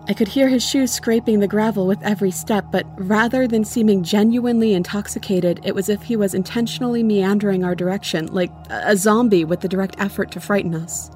I 0.08 0.14
could 0.14 0.28
hear 0.28 0.48
his 0.48 0.66
shoes 0.66 0.90
scraping 0.90 1.38
the 1.38 1.46
gravel 1.46 1.86
with 1.86 2.02
every 2.02 2.30
step, 2.30 2.66
but 2.72 2.86
rather 2.96 3.46
than 3.46 3.64
seeming 3.64 4.02
genuinely 4.02 4.74
intoxicated, 4.74 5.60
it 5.62 5.74
was 5.74 5.88
as 5.88 5.96
if 5.96 6.02
he 6.02 6.16
was 6.16 6.34
intentionally 6.34 7.02
meandering 7.02 7.64
our 7.64 7.74
direction, 7.74 8.26
like 8.26 8.50
a 8.70 8.96
zombie 8.96 9.44
with 9.44 9.60
the 9.60 9.68
direct 9.68 9.94
effort 9.98 10.30
to 10.32 10.40
frighten 10.40 10.74
us. 10.74 11.10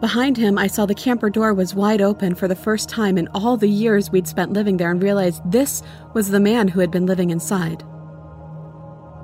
Behind 0.00 0.36
him, 0.36 0.56
I 0.56 0.66
saw 0.66 0.86
the 0.86 0.94
camper 0.94 1.28
door 1.28 1.52
was 1.52 1.74
wide 1.74 2.00
open 2.00 2.34
for 2.34 2.48
the 2.48 2.54
first 2.54 2.88
time 2.88 3.18
in 3.18 3.28
all 3.28 3.56
the 3.56 3.68
years 3.68 4.10
we'd 4.10 4.28
spent 4.28 4.52
living 4.52 4.76
there 4.76 4.90
and 4.90 5.02
realized 5.02 5.42
this 5.50 5.82
was 6.14 6.28
the 6.28 6.40
man 6.40 6.68
who 6.68 6.80
had 6.80 6.90
been 6.90 7.06
living 7.06 7.30
inside. 7.30 7.82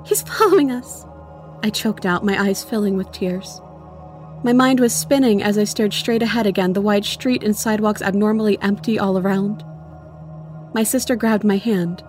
He's 0.05 0.21
following 0.21 0.71
us, 0.71 1.05
I 1.63 1.69
choked 1.69 2.05
out, 2.05 2.23
my 2.23 2.39
eyes 2.39 2.63
filling 2.63 2.95
with 2.95 3.11
tears. 3.11 3.61
My 4.43 4.53
mind 4.53 4.79
was 4.79 4.95
spinning 4.95 5.41
as 5.41 5.57
I 5.57 5.63
stared 5.63 5.93
straight 5.93 6.21
ahead 6.21 6.45
again, 6.45 6.73
the 6.73 6.81
wide 6.81 7.05
street 7.05 7.43
and 7.43 7.55
sidewalks 7.55 8.01
abnormally 8.01 8.57
empty 8.61 8.99
all 8.99 9.17
around. 9.17 9.63
My 10.73 10.83
sister 10.83 11.15
grabbed 11.15 11.43
my 11.43 11.57
hand. 11.57 12.03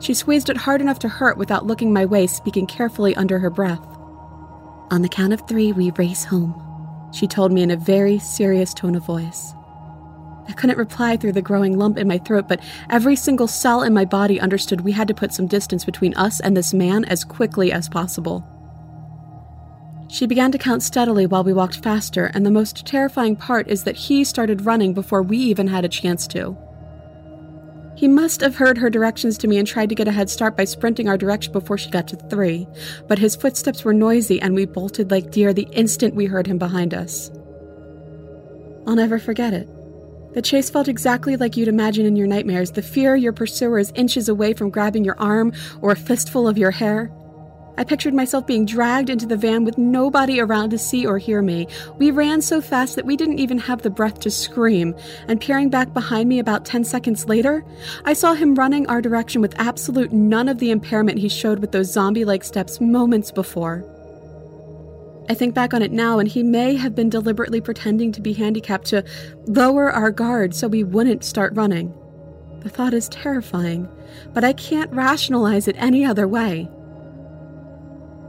She 0.00 0.14
squeezed 0.14 0.48
it 0.48 0.56
hard 0.56 0.80
enough 0.80 0.98
to 1.00 1.08
hurt 1.08 1.36
without 1.36 1.66
looking 1.66 1.92
my 1.92 2.04
way, 2.04 2.26
speaking 2.26 2.66
carefully 2.66 3.14
under 3.16 3.38
her 3.38 3.50
breath. 3.50 3.84
On 4.90 5.02
the 5.02 5.08
count 5.08 5.32
of 5.32 5.46
three, 5.46 5.72
we 5.72 5.90
race 5.90 6.24
home 6.24 6.64
she 7.12 7.26
told 7.26 7.52
me 7.52 7.62
in 7.62 7.70
a 7.70 7.76
very 7.76 8.18
serious 8.18 8.74
tone 8.74 8.94
of 8.94 9.04
voice. 9.04 9.54
I 10.46 10.52
couldn't 10.52 10.78
reply 10.78 11.16
through 11.16 11.32
the 11.32 11.42
growing 11.42 11.76
lump 11.76 11.98
in 11.98 12.08
my 12.08 12.18
throat, 12.18 12.48
but 12.48 12.60
every 12.88 13.16
single 13.16 13.46
cell 13.46 13.82
in 13.82 13.92
my 13.92 14.04
body 14.04 14.40
understood 14.40 14.80
we 14.80 14.92
had 14.92 15.08
to 15.08 15.14
put 15.14 15.34
some 15.34 15.46
distance 15.46 15.84
between 15.84 16.14
us 16.14 16.40
and 16.40 16.56
this 16.56 16.72
man 16.72 17.04
as 17.04 17.24
quickly 17.24 17.70
as 17.70 17.88
possible. 17.88 18.46
She 20.08 20.26
began 20.26 20.50
to 20.52 20.58
count 20.58 20.82
steadily 20.82 21.26
while 21.26 21.44
we 21.44 21.52
walked 21.52 21.82
faster, 21.82 22.30
and 22.32 22.44
the 22.44 22.50
most 22.50 22.86
terrifying 22.86 23.36
part 23.36 23.68
is 23.68 23.84
that 23.84 23.96
he 23.96 24.24
started 24.24 24.64
running 24.64 24.94
before 24.94 25.22
we 25.22 25.36
even 25.36 25.68
had 25.68 25.84
a 25.84 25.88
chance 25.88 26.26
to. 26.28 26.56
He 27.94 28.08
must 28.08 28.40
have 28.40 28.56
heard 28.56 28.78
her 28.78 28.90
directions 28.90 29.36
to 29.38 29.48
me 29.48 29.58
and 29.58 29.66
tried 29.66 29.88
to 29.88 29.94
get 29.94 30.08
a 30.08 30.12
head 30.12 30.30
start 30.30 30.56
by 30.56 30.64
sprinting 30.64 31.08
our 31.08 31.18
direction 31.18 31.52
before 31.52 31.76
she 31.76 31.90
got 31.90 32.06
to 32.08 32.16
three, 32.16 32.66
but 33.08 33.18
his 33.18 33.36
footsteps 33.36 33.84
were 33.84 33.92
noisy 33.92 34.40
and 34.40 34.54
we 34.54 34.66
bolted 34.66 35.10
like 35.10 35.32
deer 35.32 35.52
the 35.52 35.68
instant 35.72 36.14
we 36.14 36.26
heard 36.26 36.46
him 36.46 36.58
behind 36.58 36.94
us. 36.94 37.30
I'll 38.86 38.94
never 38.94 39.18
forget 39.18 39.52
it. 39.52 39.68
The 40.32 40.42
chase 40.42 40.70
felt 40.70 40.86
exactly 40.88 41.36
like 41.36 41.56
you'd 41.56 41.68
imagine 41.68 42.06
in 42.06 42.14
your 42.14 42.28
nightmares 42.28 42.70
the 42.70 42.82
fear 42.82 43.16
your 43.16 43.32
pursuer 43.32 43.80
is 43.80 43.92
inches 43.96 44.28
away 44.28 44.52
from 44.52 44.70
grabbing 44.70 45.04
your 45.04 45.18
arm 45.18 45.52
or 45.82 45.90
a 45.90 45.96
fistful 45.96 46.46
of 46.46 46.56
your 46.56 46.70
hair. 46.70 47.10
I 47.78 47.84
pictured 47.84 48.12
myself 48.12 48.44
being 48.44 48.66
dragged 48.66 49.08
into 49.08 49.24
the 49.24 49.36
van 49.36 49.64
with 49.64 49.78
nobody 49.78 50.40
around 50.40 50.70
to 50.70 50.78
see 50.78 51.06
or 51.06 51.16
hear 51.16 51.42
me. 51.42 51.68
We 51.96 52.10
ran 52.10 52.42
so 52.42 52.60
fast 52.60 52.96
that 52.96 53.06
we 53.06 53.16
didn't 53.16 53.38
even 53.38 53.56
have 53.58 53.82
the 53.82 53.88
breath 53.88 54.18
to 54.20 54.32
scream, 54.32 54.96
and 55.28 55.40
peering 55.40 55.70
back 55.70 55.94
behind 55.94 56.28
me 56.28 56.40
about 56.40 56.64
10 56.64 56.82
seconds 56.82 57.28
later, 57.28 57.64
I 58.04 58.14
saw 58.14 58.34
him 58.34 58.56
running 58.56 58.88
our 58.88 59.00
direction 59.00 59.40
with 59.40 59.54
absolute 59.60 60.12
none 60.12 60.48
of 60.48 60.58
the 60.58 60.72
impairment 60.72 61.20
he 61.20 61.28
showed 61.28 61.60
with 61.60 61.70
those 61.70 61.92
zombie 61.92 62.24
like 62.24 62.42
steps 62.42 62.80
moments 62.80 63.30
before. 63.30 63.84
I 65.28 65.34
think 65.34 65.54
back 65.54 65.72
on 65.72 65.82
it 65.82 65.92
now, 65.92 66.18
and 66.18 66.28
he 66.28 66.42
may 66.42 66.74
have 66.74 66.96
been 66.96 67.10
deliberately 67.10 67.60
pretending 67.60 68.10
to 68.10 68.20
be 68.20 68.32
handicapped 68.32 68.88
to 68.88 69.04
lower 69.46 69.88
our 69.88 70.10
guard 70.10 70.52
so 70.52 70.66
we 70.66 70.82
wouldn't 70.82 71.22
start 71.22 71.54
running. 71.54 71.94
The 72.62 72.70
thought 72.70 72.92
is 72.92 73.08
terrifying, 73.08 73.88
but 74.34 74.42
I 74.42 74.52
can't 74.52 74.92
rationalize 74.92 75.68
it 75.68 75.76
any 75.78 76.04
other 76.04 76.26
way. 76.26 76.68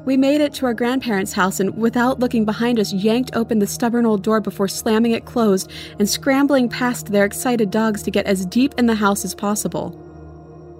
We 0.06 0.18
made 0.18 0.42
it 0.42 0.54
to 0.56 0.66
our 0.66 0.74
grandparents' 0.74 1.34
house 1.34 1.60
and, 1.60 1.78
without 1.78 2.20
looking 2.20 2.46
behind 2.46 2.80
us, 2.80 2.94
yanked 2.94 3.36
open 3.36 3.60
the 3.60 3.68
stubborn 3.68 4.06
old 4.06 4.24
door 4.24 4.40
before 4.40 4.68
slamming 4.68 5.12
it 5.12 5.26
closed 5.26 5.70
and 6.00 6.10
scrambling 6.10 6.70
past 6.70 7.12
their 7.12 7.26
excited 7.26 7.70
dogs 7.70 8.02
to 8.04 8.12
get 8.12 8.26
as 8.26 8.46
deep 8.46 8.74
in 8.78 8.86
the 8.86 8.96
house 8.96 9.26
as 9.26 9.36
possible. 9.36 9.96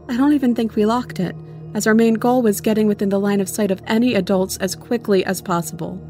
I 0.10 0.18
don't 0.18 0.34
even 0.34 0.56
think 0.56 0.76
we 0.76 0.86
locked 0.86 1.20
it, 1.20 1.36
as 1.76 1.86
our 1.86 1.94
main 1.94 2.16
goal 2.16 2.42
was 2.42 2.62
getting 2.62 2.88
within 2.88 3.10
the 3.10 3.20
line 3.20 3.42
of 3.42 3.50
sight 3.50 3.72
of 3.72 3.82
any 3.86 4.16
adults 4.16 4.58
as 4.58 4.76
quickly 4.76 5.24
as 5.26 5.42
possible. 5.42 6.04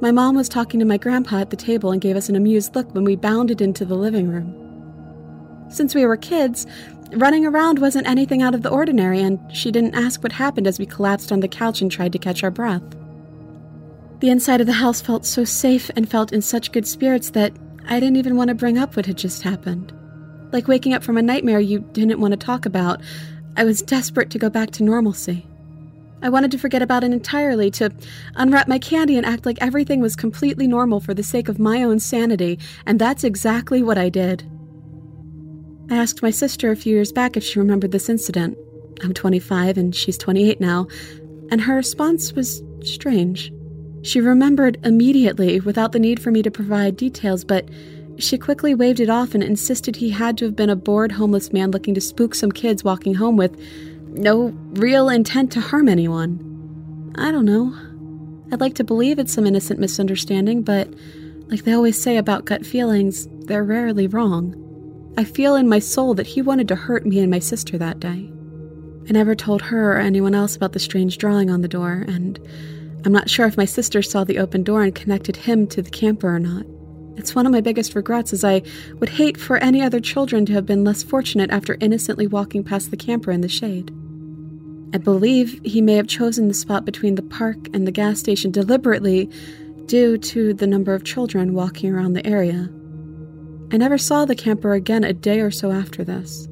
My 0.00 0.12
mom 0.12 0.36
was 0.36 0.48
talking 0.48 0.78
to 0.80 0.86
my 0.86 0.98
grandpa 0.98 1.40
at 1.40 1.50
the 1.50 1.56
table 1.56 1.90
and 1.90 2.00
gave 2.00 2.16
us 2.16 2.28
an 2.28 2.36
amused 2.36 2.74
look 2.74 2.94
when 2.94 3.04
we 3.04 3.16
bounded 3.16 3.60
into 3.60 3.84
the 3.84 3.94
living 3.96 4.28
room. 4.28 4.62
Since 5.68 5.94
we 5.94 6.06
were 6.06 6.16
kids, 6.16 6.66
Running 7.12 7.46
around 7.46 7.78
wasn't 7.78 8.08
anything 8.08 8.42
out 8.42 8.54
of 8.54 8.62
the 8.62 8.70
ordinary, 8.70 9.20
and 9.20 9.38
she 9.54 9.70
didn't 9.70 9.94
ask 9.94 10.22
what 10.22 10.32
happened 10.32 10.66
as 10.66 10.78
we 10.78 10.86
collapsed 10.86 11.30
on 11.30 11.40
the 11.40 11.48
couch 11.48 11.80
and 11.80 11.90
tried 11.90 12.12
to 12.12 12.18
catch 12.18 12.42
our 12.42 12.50
breath. 12.50 12.82
The 14.20 14.30
inside 14.30 14.60
of 14.60 14.66
the 14.66 14.72
house 14.72 15.00
felt 15.00 15.26
so 15.26 15.44
safe 15.44 15.90
and 15.94 16.08
felt 16.08 16.32
in 16.32 16.42
such 16.42 16.72
good 16.72 16.86
spirits 16.86 17.30
that 17.30 17.52
I 17.86 18.00
didn't 18.00 18.16
even 18.16 18.36
want 18.36 18.48
to 18.48 18.54
bring 18.54 18.78
up 18.78 18.96
what 18.96 19.06
had 19.06 19.18
just 19.18 19.42
happened. 19.42 19.92
Like 20.52 20.68
waking 20.68 20.94
up 20.94 21.04
from 21.04 21.16
a 21.16 21.22
nightmare 21.22 21.60
you 21.60 21.80
didn't 21.92 22.20
want 22.20 22.32
to 22.32 22.38
talk 22.38 22.66
about, 22.66 23.02
I 23.56 23.64
was 23.64 23.82
desperate 23.82 24.30
to 24.30 24.38
go 24.38 24.50
back 24.50 24.70
to 24.72 24.82
normalcy. 24.82 25.46
I 26.22 26.30
wanted 26.30 26.50
to 26.52 26.58
forget 26.58 26.82
about 26.82 27.04
it 27.04 27.12
entirely, 27.12 27.70
to 27.72 27.92
unwrap 28.36 28.68
my 28.68 28.78
candy 28.78 29.16
and 29.16 29.26
act 29.26 29.46
like 29.46 29.58
everything 29.60 30.00
was 30.00 30.16
completely 30.16 30.66
normal 30.66 30.98
for 30.98 31.14
the 31.14 31.22
sake 31.22 31.48
of 31.48 31.58
my 31.58 31.82
own 31.82 32.00
sanity, 32.00 32.58
and 32.86 32.98
that's 32.98 33.22
exactly 33.22 33.82
what 33.82 33.98
I 33.98 34.08
did. 34.08 34.44
I 35.88 35.96
asked 35.96 36.22
my 36.22 36.30
sister 36.30 36.70
a 36.70 36.76
few 36.76 36.94
years 36.94 37.12
back 37.12 37.36
if 37.36 37.44
she 37.44 37.60
remembered 37.60 37.92
this 37.92 38.08
incident. 38.08 38.58
I'm 39.02 39.14
25 39.14 39.78
and 39.78 39.94
she's 39.94 40.18
28 40.18 40.60
now, 40.60 40.88
and 41.50 41.60
her 41.60 41.76
response 41.76 42.32
was 42.32 42.62
strange. 42.82 43.52
She 44.02 44.20
remembered 44.20 44.78
immediately 44.84 45.60
without 45.60 45.92
the 45.92 45.98
need 45.98 46.20
for 46.20 46.30
me 46.30 46.42
to 46.42 46.50
provide 46.50 46.96
details, 46.96 47.44
but 47.44 47.68
she 48.18 48.36
quickly 48.36 48.74
waved 48.74 48.98
it 48.98 49.10
off 49.10 49.34
and 49.34 49.44
insisted 49.44 49.96
he 49.96 50.10
had 50.10 50.36
to 50.38 50.46
have 50.46 50.56
been 50.56 50.70
a 50.70 50.76
bored 50.76 51.12
homeless 51.12 51.52
man 51.52 51.70
looking 51.70 51.94
to 51.94 52.00
spook 52.00 52.34
some 52.34 52.50
kids 52.50 52.82
walking 52.82 53.14
home 53.14 53.36
with 53.36 53.56
no 54.08 54.48
real 54.72 55.08
intent 55.08 55.52
to 55.52 55.60
harm 55.60 55.88
anyone. 55.88 57.12
I 57.16 57.30
don't 57.30 57.44
know. 57.44 57.74
I'd 58.52 58.60
like 58.60 58.74
to 58.76 58.84
believe 58.84 59.18
it's 59.18 59.32
some 59.32 59.46
innocent 59.46 59.78
misunderstanding, 59.78 60.62
but 60.62 60.88
like 61.48 61.62
they 61.64 61.72
always 61.72 62.00
say 62.00 62.16
about 62.16 62.44
gut 62.44 62.66
feelings, 62.66 63.28
they're 63.46 63.64
rarely 63.64 64.06
wrong. 64.06 64.65
I 65.18 65.24
feel 65.24 65.54
in 65.54 65.68
my 65.68 65.78
soul 65.78 66.12
that 66.14 66.26
he 66.26 66.42
wanted 66.42 66.68
to 66.68 66.76
hurt 66.76 67.06
me 67.06 67.20
and 67.20 67.30
my 67.30 67.38
sister 67.38 67.78
that 67.78 68.00
day. 68.00 68.30
I 69.08 69.12
never 69.12 69.34
told 69.34 69.62
her 69.62 69.92
or 69.92 69.98
anyone 69.98 70.34
else 70.34 70.56
about 70.56 70.72
the 70.72 70.78
strange 70.78 71.16
drawing 71.16 71.48
on 71.48 71.62
the 71.62 71.68
door, 71.68 72.04
and 72.06 72.38
I'm 73.04 73.12
not 73.12 73.30
sure 73.30 73.46
if 73.46 73.56
my 73.56 73.64
sister 73.64 74.02
saw 74.02 74.24
the 74.24 74.38
open 74.38 74.62
door 74.62 74.82
and 74.82 74.94
connected 74.94 75.36
him 75.36 75.68
to 75.68 75.80
the 75.80 75.90
camper 75.90 76.34
or 76.34 76.38
not. 76.38 76.66
It's 77.16 77.34
one 77.34 77.46
of 77.46 77.52
my 77.52 77.62
biggest 77.62 77.94
regrets, 77.94 78.34
as 78.34 78.44
I 78.44 78.62
would 78.98 79.08
hate 79.08 79.38
for 79.38 79.56
any 79.56 79.80
other 79.80 80.00
children 80.00 80.44
to 80.46 80.52
have 80.52 80.66
been 80.66 80.84
less 80.84 81.02
fortunate 81.02 81.50
after 81.50 81.78
innocently 81.80 82.26
walking 82.26 82.62
past 82.62 82.90
the 82.90 82.96
camper 82.98 83.30
in 83.30 83.40
the 83.40 83.48
shade. 83.48 83.90
I 84.92 84.98
believe 84.98 85.60
he 85.64 85.80
may 85.80 85.94
have 85.94 86.08
chosen 86.08 86.48
the 86.48 86.54
spot 86.54 86.84
between 86.84 87.14
the 87.14 87.22
park 87.22 87.68
and 87.72 87.86
the 87.86 87.92
gas 87.92 88.18
station 88.18 88.50
deliberately 88.50 89.30
due 89.86 90.18
to 90.18 90.52
the 90.52 90.66
number 90.66 90.94
of 90.94 91.04
children 91.04 91.54
walking 91.54 91.90
around 91.90 92.12
the 92.12 92.26
area. 92.26 92.68
I 93.72 93.76
never 93.76 93.98
saw 93.98 94.24
the 94.24 94.34
camper 94.34 94.72
again 94.72 95.04
a 95.04 95.12
day 95.12 95.40
or 95.40 95.50
so 95.50 95.72
after 95.72 96.04
this. 96.04 96.46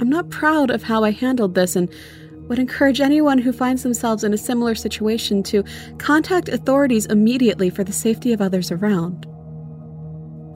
I'm 0.00 0.08
not 0.08 0.30
proud 0.30 0.70
of 0.70 0.82
how 0.82 1.04
I 1.04 1.10
handled 1.10 1.54
this 1.54 1.76
and 1.76 1.92
would 2.48 2.58
encourage 2.58 3.00
anyone 3.00 3.38
who 3.38 3.52
finds 3.52 3.82
themselves 3.82 4.24
in 4.24 4.34
a 4.34 4.38
similar 4.38 4.74
situation 4.74 5.42
to 5.44 5.64
contact 5.98 6.48
authorities 6.48 7.06
immediately 7.06 7.70
for 7.70 7.84
the 7.84 7.92
safety 7.92 8.32
of 8.32 8.40
others 8.40 8.70
around. 8.70 9.26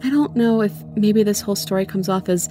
I 0.02 0.10
don't 0.10 0.34
know 0.36 0.62
if 0.62 0.72
maybe 0.96 1.22
this 1.22 1.40
whole 1.40 1.56
story 1.56 1.86
comes 1.86 2.08
off 2.08 2.28
as 2.28 2.48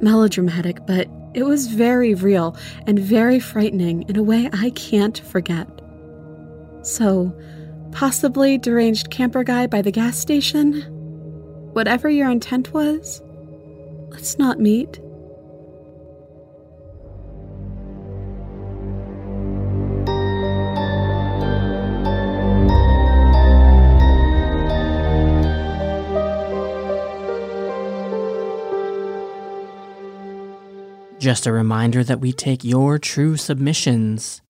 melodramatic, 0.00 0.86
but 0.86 1.08
it 1.34 1.44
was 1.44 1.66
very 1.66 2.14
real 2.14 2.56
and 2.86 2.98
very 2.98 3.38
frightening 3.38 4.02
in 4.08 4.16
a 4.16 4.22
way 4.22 4.48
I 4.52 4.70
can't 4.70 5.18
forget. 5.18 5.68
So, 6.82 7.36
possibly 7.92 8.58
deranged 8.58 9.10
camper 9.10 9.44
guy 9.44 9.66
by 9.66 9.82
the 9.82 9.92
gas 9.92 10.18
station? 10.18 10.99
Whatever 11.72 12.10
your 12.10 12.28
intent 12.28 12.72
was, 12.72 13.22
let's 14.10 14.38
not 14.38 14.58
meet. 14.58 15.00
Just 31.20 31.46
a 31.46 31.52
reminder 31.52 32.02
that 32.02 32.18
we 32.18 32.32
take 32.32 32.64
your 32.64 32.98
true 32.98 33.36
submissions. 33.36 34.42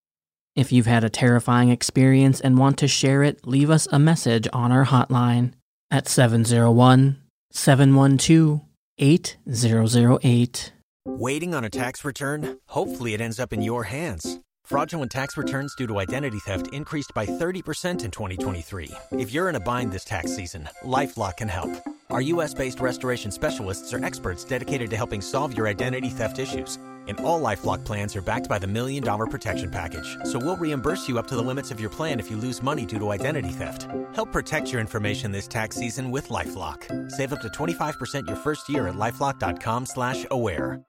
If 0.57 0.73
you've 0.73 0.87
had 0.87 1.05
a 1.05 1.11
terrifying 1.11 1.69
experience 1.69 2.41
and 2.41 2.57
want 2.57 2.79
to 2.79 2.89
share 2.89 3.23
it, 3.23 3.47
leave 3.47 3.69
us 3.69 3.87
a 3.93 3.99
message 3.99 4.49
on 4.53 4.73
our 4.73 4.87
hotline 4.87 5.53
at 5.91 6.09
701 6.09 7.21
712 7.51 8.61
8008. 8.99 10.73
Waiting 11.07 11.55
on 11.55 11.65
a 11.65 11.71
tax 11.71 12.05
return? 12.05 12.59
Hopefully, 12.69 13.15
it 13.15 13.21
ends 13.21 13.41
up 13.41 13.53
in 13.53 13.63
your 13.63 13.85
hands. 13.85 14.39
Fraudulent 14.65 15.11
tax 15.11 15.37
returns 15.37 15.75
due 15.75 15.87
to 15.87 15.99
identity 15.99 16.39
theft 16.39 16.69
increased 16.73 17.11
by 17.15 17.27
30% 17.27 18.05
in 18.05 18.11
2023. 18.11 18.91
If 19.13 19.33
you're 19.33 19.49
in 19.49 19.57
a 19.57 19.61
bind 19.61 19.91
this 19.91 20.05
tax 20.05 20.37
season, 20.37 20.69
LifeLock 20.85 21.39
can 21.39 21.49
help. 21.49 21.71
Our 22.11 22.21
US 22.21 22.55
based 22.55 22.81
restoration 22.81 23.33
specialists 23.33 23.93
are 23.93 24.05
experts 24.05 24.45
dedicated 24.45 24.91
to 24.91 24.97
helping 24.97 25.23
solve 25.23 25.57
your 25.57 25.67
identity 25.67 26.09
theft 26.09 26.39
issues 26.39 26.79
and 27.11 27.21
all 27.21 27.43
LifeLock 27.43 27.85
plans 27.85 28.17
are 28.17 28.23
backed 28.23 28.49
by 28.49 28.59
the 28.59 28.67
Million 28.67 29.05
Dollar 29.05 29.27
Protection 29.27 29.71
Package. 29.71 30.17
So 30.25 30.39
we'll 30.39 30.57
reimburse 30.57 31.09
you 31.09 31.19
up 31.19 31.27
to 31.27 31.37
the 31.37 31.43
limits 31.43 31.71
of 31.71 31.81
your 31.81 31.91
plan 31.91 32.19
if 32.19 32.31
you 32.31 32.37
lose 32.37 32.63
money 32.63 32.87
due 32.87 32.99
to 32.99 33.11
identity 33.11 33.51
theft. 33.51 33.89
Help 34.15 34.33
protect 34.33 34.73
your 34.73 34.81
information 34.81 35.33
this 35.33 35.49
tax 35.49 35.77
season 35.77 36.11
with 36.11 36.29
LifeLock. 36.29 37.11
Save 37.11 37.33
up 37.33 37.41
to 37.43 37.49
25% 37.49 38.27
your 38.27 38.37
first 38.37 38.69
year 38.69 38.89
at 38.89 38.95
LifeLock.com 38.95 39.85
slash 39.87 40.25
aware. 40.31 40.81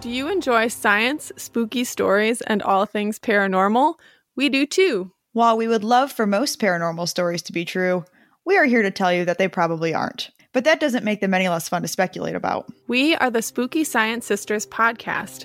Do 0.00 0.10
you 0.10 0.30
enjoy 0.30 0.68
science, 0.68 1.32
spooky 1.36 1.82
stories, 1.82 2.40
and 2.42 2.62
all 2.62 2.86
things 2.86 3.18
paranormal? 3.18 3.94
We 4.36 4.48
do 4.48 4.64
too. 4.64 5.10
While 5.32 5.56
we 5.56 5.66
would 5.66 5.82
love 5.82 6.12
for 6.12 6.26
most 6.26 6.60
paranormal 6.60 7.08
stories 7.08 7.42
to 7.42 7.52
be 7.52 7.64
true, 7.64 8.04
we 8.44 8.56
are 8.56 8.64
here 8.64 8.82
to 8.82 8.90
tell 8.90 9.12
you 9.12 9.24
that 9.24 9.38
they 9.38 9.48
probably 9.48 9.92
aren't 9.92 10.30
but 10.52 10.64
that 10.64 10.80
doesn't 10.80 11.04
make 11.04 11.20
them 11.20 11.34
any 11.34 11.48
less 11.48 11.68
fun 11.68 11.82
to 11.82 11.88
speculate 11.88 12.34
about. 12.34 12.66
We 12.86 13.14
are 13.16 13.30
the 13.30 13.42
Spooky 13.42 13.84
Science 13.84 14.26
Sisters 14.26 14.66
podcast. 14.66 15.44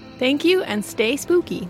Thank 0.21 0.45
you 0.45 0.61
and 0.61 0.85
stay 0.85 1.17
spooky. 1.17 1.67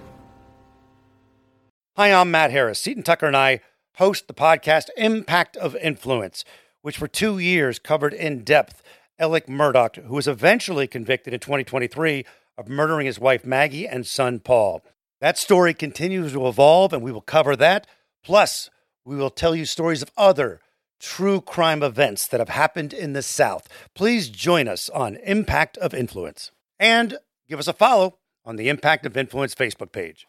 Hi, 1.95 2.11
I'm 2.11 2.31
Matt 2.31 2.51
Harris. 2.51 2.81
Seton 2.81 3.01
Tucker 3.01 3.27
and 3.27 3.37
I 3.37 3.61
host 3.95 4.27
the 4.27 4.33
podcast 4.33 4.89
Impact 4.97 5.55
of 5.55 5.73
Influence, 5.77 6.43
which 6.81 6.97
for 6.97 7.07
two 7.07 7.39
years 7.39 7.79
covered 7.79 8.13
in 8.13 8.43
depth 8.43 8.83
Alec 9.17 9.47
Murdaugh, 9.47 10.03
who 10.03 10.15
was 10.15 10.27
eventually 10.27 10.85
convicted 10.85 11.33
in 11.33 11.39
2023 11.39 12.25
of 12.57 12.67
murdering 12.67 13.05
his 13.05 13.19
wife 13.19 13.45
Maggie 13.45 13.87
and 13.87 14.05
son 14.05 14.41
Paul. 14.41 14.81
That 15.21 15.37
story 15.37 15.73
continues 15.73 16.33
to 16.33 16.45
evolve, 16.45 16.91
and 16.91 17.01
we 17.01 17.13
will 17.13 17.21
cover 17.21 17.55
that. 17.55 17.87
Plus, 18.21 18.69
we 19.05 19.15
will 19.15 19.29
tell 19.29 19.55
you 19.55 19.63
stories 19.63 20.01
of 20.01 20.11
other 20.17 20.59
true 20.99 21.39
crime 21.39 21.81
events 21.81 22.27
that 22.27 22.41
have 22.41 22.49
happened 22.49 22.91
in 22.91 23.13
the 23.13 23.21
South. 23.21 23.69
Please 23.95 24.27
join 24.27 24.67
us 24.67 24.89
on 24.89 25.15
Impact 25.23 25.77
of 25.77 25.93
Influence 25.93 26.51
and 26.77 27.17
give 27.47 27.57
us 27.57 27.69
a 27.69 27.73
follow 27.73 28.17
on 28.51 28.57
the 28.57 28.67
Impact 28.67 29.05
of 29.05 29.15
Influence 29.15 29.55
Facebook 29.55 29.93
page. 29.93 30.27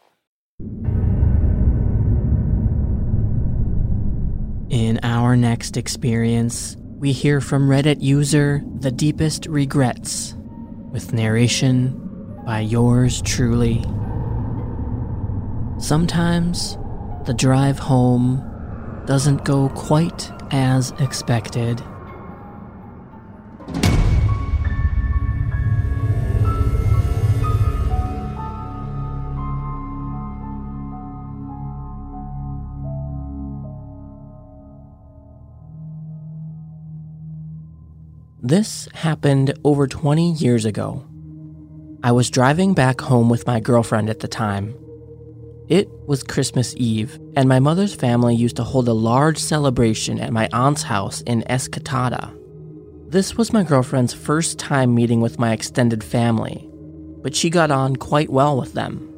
In 4.71 5.01
our 5.03 5.35
next 5.35 5.77
experience, 5.77 6.77
we 6.79 7.11
hear 7.11 7.41
from 7.41 7.69
Reddit 7.69 8.01
user 8.01 8.63
The 8.79 8.93
Deepest 8.93 9.47
Regrets, 9.47 10.37
with 10.93 11.13
narration 11.13 11.99
by 12.47 12.61
yours 12.61 13.21
truly. 13.23 13.83
Sometimes 15.81 16.79
the 17.27 17.35
drive 17.37 17.81
home 17.81 18.41
doesn't 19.05 19.45
go 19.45 19.69
quite 19.71 20.31
as 20.53 20.93
expected. 21.01 21.83
This 38.53 38.87
happened 38.93 39.55
over 39.65 39.87
20 39.87 40.33
years 40.33 40.67
ago. 40.67 41.07
I 42.03 42.13
was 42.13 42.29
driving 42.29 42.75
back 42.75 43.01
home 43.01 43.31
with 43.31 43.47
my 43.47 43.61
girlfriend 43.61 44.11
at 44.11 44.21
the 44.21 44.29
time. 44.29 44.75
It 45.69 45.89
was 46.07 46.23
Christmas 46.23 46.75
Eve, 46.77 47.19
and 47.35 47.49
my 47.49 47.61
mother's 47.61 47.95
family 47.95 48.37
used 48.37 48.57
to 48.57 48.63
hold 48.63 48.89
a 48.89 48.93
large 48.93 49.39
celebration 49.39 50.21
at 50.21 50.35
my 50.35 50.51
aunt's 50.53 50.83
house 50.83 51.23
in 51.23 51.45
Estacada. 51.49 52.31
This 53.09 53.39
was 53.39 53.55
my 53.55 53.63
girlfriend's 53.63 54.13
first 54.13 54.59
time 54.59 54.95
meeting 54.95 55.23
with 55.23 55.39
my 55.39 55.55
extended 55.55 56.05
family, 56.05 56.69
but 57.23 57.35
she 57.35 57.49
got 57.49 57.71
on 57.71 57.97
quite 57.97 58.29
well 58.29 58.61
with 58.61 58.75
them. 58.75 59.09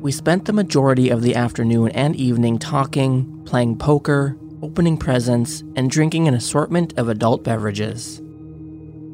We 0.00 0.12
spent 0.12 0.46
the 0.46 0.54
majority 0.54 1.10
of 1.10 1.20
the 1.20 1.34
afternoon 1.34 1.90
and 1.90 2.16
evening 2.16 2.58
talking, 2.58 3.42
playing 3.44 3.76
poker, 3.76 4.38
opening 4.64 4.96
presents, 4.96 5.62
and 5.76 5.90
drinking 5.90 6.26
an 6.26 6.32
assortment 6.32 6.98
of 6.98 7.10
adult 7.10 7.44
beverages. 7.44 8.22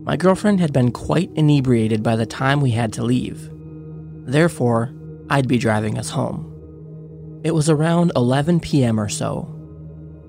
My 0.04 0.16
girlfriend 0.16 0.60
had 0.60 0.72
been 0.72 0.92
quite 0.92 1.28
inebriated 1.34 2.04
by 2.04 2.14
the 2.14 2.24
time 2.24 2.60
we 2.60 2.70
had 2.70 2.92
to 2.92 3.02
leave. 3.02 3.50
Therefore, 4.30 4.94
I'd 5.28 5.48
be 5.48 5.58
driving 5.58 5.98
us 5.98 6.10
home. 6.10 6.46
It 7.42 7.50
was 7.50 7.68
around 7.68 8.12
11 8.14 8.60
p.m. 8.60 9.00
or 9.00 9.08
so. 9.08 9.52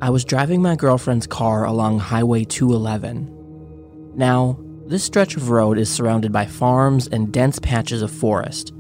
I 0.02 0.10
was 0.10 0.26
driving 0.26 0.60
my 0.60 0.76
girlfriend's 0.76 1.28
car 1.28 1.66
along 1.66 2.00
Highway 2.00 2.44
211. 2.44 4.14
Now, 4.16 4.58
this 4.88 5.04
stretch 5.04 5.38
of 5.38 5.52
road 5.52 5.78
is 5.78 5.88
surrounded 5.88 6.32
by 6.32 6.48
farms 6.48 7.08
and 7.08 7.32
dense 7.32 7.60
patches 7.60 8.02
of 8.02 8.10
forest, 8.10 8.72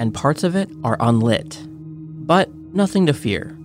and 0.00 0.12
parts 0.12 0.42
of 0.42 0.56
it 0.56 0.68
are 0.82 0.96
unlit. 0.98 1.62
But 1.68 2.52
nothing 2.74 3.06
to 3.06 3.14
fear. 3.14 3.56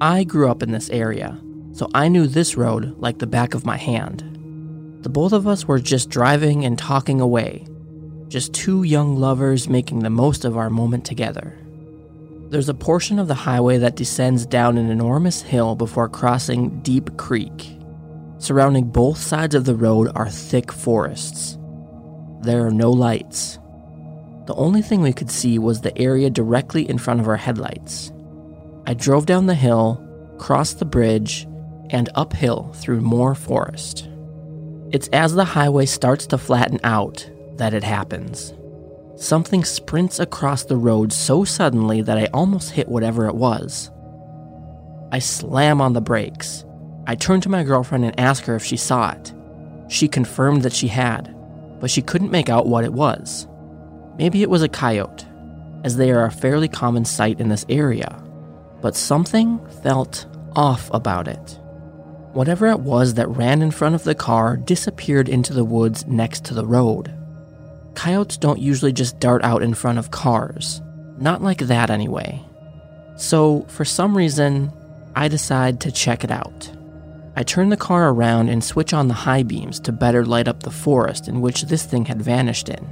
I 0.00 0.22
grew 0.22 0.48
up 0.48 0.62
in 0.62 0.70
this 0.70 0.90
area, 0.90 1.40
so 1.76 1.90
I 1.92 2.08
knew 2.08 2.26
this 2.26 2.56
road 2.56 2.96
like 2.98 3.18
the 3.18 3.26
back 3.26 3.52
of 3.52 3.66
my 3.66 3.76
hand. 3.76 4.22
The 5.02 5.10
both 5.10 5.34
of 5.34 5.46
us 5.46 5.66
were 5.66 5.78
just 5.78 6.08
driving 6.08 6.64
and 6.64 6.78
talking 6.78 7.20
away, 7.20 7.66
just 8.28 8.54
two 8.54 8.82
young 8.82 9.16
lovers 9.16 9.68
making 9.68 9.98
the 9.98 10.08
most 10.08 10.46
of 10.46 10.56
our 10.56 10.70
moment 10.70 11.04
together. 11.04 11.58
There's 12.48 12.70
a 12.70 12.74
portion 12.74 13.18
of 13.18 13.28
the 13.28 13.34
highway 13.34 13.76
that 13.76 13.94
descends 13.94 14.46
down 14.46 14.78
an 14.78 14.88
enormous 14.88 15.42
hill 15.42 15.74
before 15.74 16.08
crossing 16.08 16.80
Deep 16.80 17.14
Creek. 17.18 17.76
Surrounding 18.38 18.88
both 18.88 19.18
sides 19.18 19.54
of 19.54 19.66
the 19.66 19.74
road 19.74 20.10
are 20.14 20.30
thick 20.30 20.72
forests. 20.72 21.58
There 22.40 22.66
are 22.66 22.72
no 22.72 22.90
lights. 22.90 23.58
The 24.46 24.54
only 24.54 24.80
thing 24.80 25.02
we 25.02 25.12
could 25.12 25.30
see 25.30 25.58
was 25.58 25.82
the 25.82 25.96
area 25.98 26.30
directly 26.30 26.88
in 26.88 26.96
front 26.96 27.20
of 27.20 27.28
our 27.28 27.36
headlights. 27.36 28.12
I 28.86 28.94
drove 28.94 29.26
down 29.26 29.44
the 29.44 29.54
hill, 29.54 30.02
crossed 30.38 30.78
the 30.78 30.86
bridge, 30.86 31.46
and 31.90 32.08
uphill 32.14 32.72
through 32.74 33.00
more 33.00 33.34
forest. 33.34 34.08
It's 34.92 35.08
as 35.08 35.34
the 35.34 35.44
highway 35.44 35.86
starts 35.86 36.26
to 36.28 36.38
flatten 36.38 36.80
out 36.84 37.28
that 37.56 37.74
it 37.74 37.84
happens. 37.84 38.54
Something 39.16 39.64
sprints 39.64 40.20
across 40.20 40.64
the 40.64 40.76
road 40.76 41.12
so 41.12 41.44
suddenly 41.44 42.02
that 42.02 42.18
I 42.18 42.26
almost 42.26 42.70
hit 42.70 42.88
whatever 42.88 43.26
it 43.26 43.34
was. 43.34 43.90
I 45.10 45.18
slam 45.20 45.80
on 45.80 45.92
the 45.92 46.00
brakes. 46.00 46.64
I 47.06 47.14
turn 47.14 47.40
to 47.42 47.48
my 47.48 47.62
girlfriend 47.62 48.04
and 48.04 48.18
ask 48.20 48.44
her 48.44 48.56
if 48.56 48.64
she 48.64 48.76
saw 48.76 49.12
it. 49.12 49.32
She 49.88 50.08
confirmed 50.08 50.62
that 50.62 50.72
she 50.72 50.88
had, 50.88 51.34
but 51.80 51.90
she 51.90 52.02
couldn't 52.02 52.30
make 52.30 52.48
out 52.48 52.66
what 52.66 52.84
it 52.84 52.92
was. 52.92 53.46
Maybe 54.18 54.42
it 54.42 54.50
was 54.50 54.62
a 54.62 54.68
coyote, 54.68 55.24
as 55.84 55.96
they 55.96 56.10
are 56.10 56.24
a 56.24 56.30
fairly 56.30 56.68
common 56.68 57.04
sight 57.04 57.40
in 57.40 57.48
this 57.48 57.66
area, 57.68 58.22
but 58.80 58.96
something 58.96 59.64
felt 59.82 60.26
off 60.54 60.90
about 60.92 61.28
it. 61.28 61.58
Whatever 62.36 62.66
it 62.66 62.80
was 62.80 63.14
that 63.14 63.30
ran 63.30 63.62
in 63.62 63.70
front 63.70 63.94
of 63.94 64.04
the 64.04 64.14
car 64.14 64.58
disappeared 64.58 65.26
into 65.26 65.54
the 65.54 65.64
woods 65.64 66.06
next 66.06 66.44
to 66.44 66.52
the 66.52 66.66
road. 66.66 67.10
Coyotes 67.94 68.36
don't 68.36 68.58
usually 68.58 68.92
just 68.92 69.18
dart 69.18 69.42
out 69.42 69.62
in 69.62 69.72
front 69.72 69.98
of 69.98 70.10
cars. 70.10 70.82
Not 71.16 71.40
like 71.40 71.60
that, 71.60 71.88
anyway. 71.88 72.44
So, 73.16 73.62
for 73.68 73.86
some 73.86 74.14
reason, 74.14 74.70
I 75.14 75.28
decide 75.28 75.80
to 75.80 75.90
check 75.90 76.24
it 76.24 76.30
out. 76.30 76.70
I 77.36 77.42
turn 77.42 77.70
the 77.70 77.76
car 77.78 78.10
around 78.10 78.50
and 78.50 78.62
switch 78.62 78.92
on 78.92 79.08
the 79.08 79.14
high 79.14 79.42
beams 79.42 79.80
to 79.80 79.90
better 79.90 80.26
light 80.26 80.46
up 80.46 80.62
the 80.62 80.70
forest 80.70 81.28
in 81.28 81.40
which 81.40 81.62
this 81.62 81.86
thing 81.86 82.04
had 82.04 82.20
vanished 82.20 82.68
in. 82.68 82.86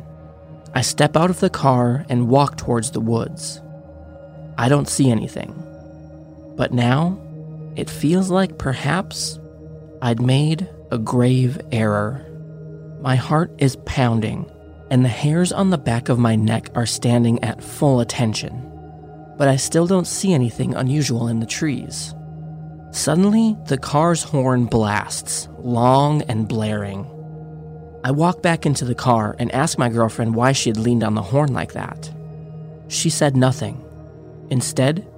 I 0.74 0.80
step 0.80 1.18
out 1.18 1.28
of 1.28 1.40
the 1.40 1.50
car 1.50 2.06
and 2.08 2.30
walk 2.30 2.56
towards 2.56 2.92
the 2.92 3.00
woods. 3.00 3.60
I 4.56 4.70
don't 4.70 4.88
see 4.88 5.10
anything. 5.10 5.52
But 6.56 6.72
now, 6.72 7.18
it 7.76 7.90
feels 7.90 8.30
like 8.30 8.58
perhaps 8.58 9.38
I'd 10.00 10.20
made 10.20 10.68
a 10.90 10.98
grave 10.98 11.60
error. 11.72 12.24
My 13.00 13.16
heart 13.16 13.52
is 13.58 13.76
pounding, 13.84 14.50
and 14.90 15.04
the 15.04 15.08
hairs 15.08 15.52
on 15.52 15.70
the 15.70 15.78
back 15.78 16.08
of 16.08 16.18
my 16.18 16.36
neck 16.36 16.70
are 16.74 16.86
standing 16.86 17.42
at 17.42 17.62
full 17.62 18.00
attention. 18.00 18.70
But 19.36 19.48
I 19.48 19.56
still 19.56 19.86
don't 19.86 20.06
see 20.06 20.32
anything 20.32 20.74
unusual 20.74 21.28
in 21.28 21.40
the 21.40 21.46
trees. 21.46 22.14
Suddenly, 22.92 23.56
the 23.66 23.78
car's 23.78 24.22
horn 24.22 24.66
blasts, 24.66 25.48
long 25.58 26.22
and 26.22 26.46
blaring. 26.46 27.10
I 28.04 28.12
walk 28.12 28.42
back 28.42 28.66
into 28.66 28.84
the 28.84 28.94
car 28.94 29.34
and 29.38 29.50
ask 29.52 29.78
my 29.78 29.88
girlfriend 29.88 30.34
why 30.34 30.52
she 30.52 30.70
had 30.70 30.76
leaned 30.76 31.02
on 31.02 31.14
the 31.14 31.22
horn 31.22 31.52
like 31.52 31.72
that. 31.72 32.12
She 32.88 33.10
said 33.10 33.36
nothing. 33.36 33.82
Instead, 34.50 35.08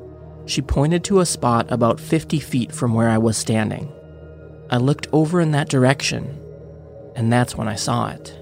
she 0.47 0.63
pointed 0.63 1.05
to 1.05 1.21
a 1.21 1.27
spot 1.27 1.67
about 1.71 2.01
50 2.01 2.39
feet 2.41 2.73
from 2.73 2.95
where 2.95 3.11
I 3.11 3.19
was 3.19 3.37
standing. 3.37 3.93
I 4.71 4.79
looked 4.79 5.09
over 5.13 5.41
in 5.41 5.51
that 5.53 5.69
direction, 5.69 6.41
and 7.15 7.33
that's 7.33 7.57
when 7.57 7.69
I 7.69 7.75
saw 7.75 8.09
it. 8.09 8.37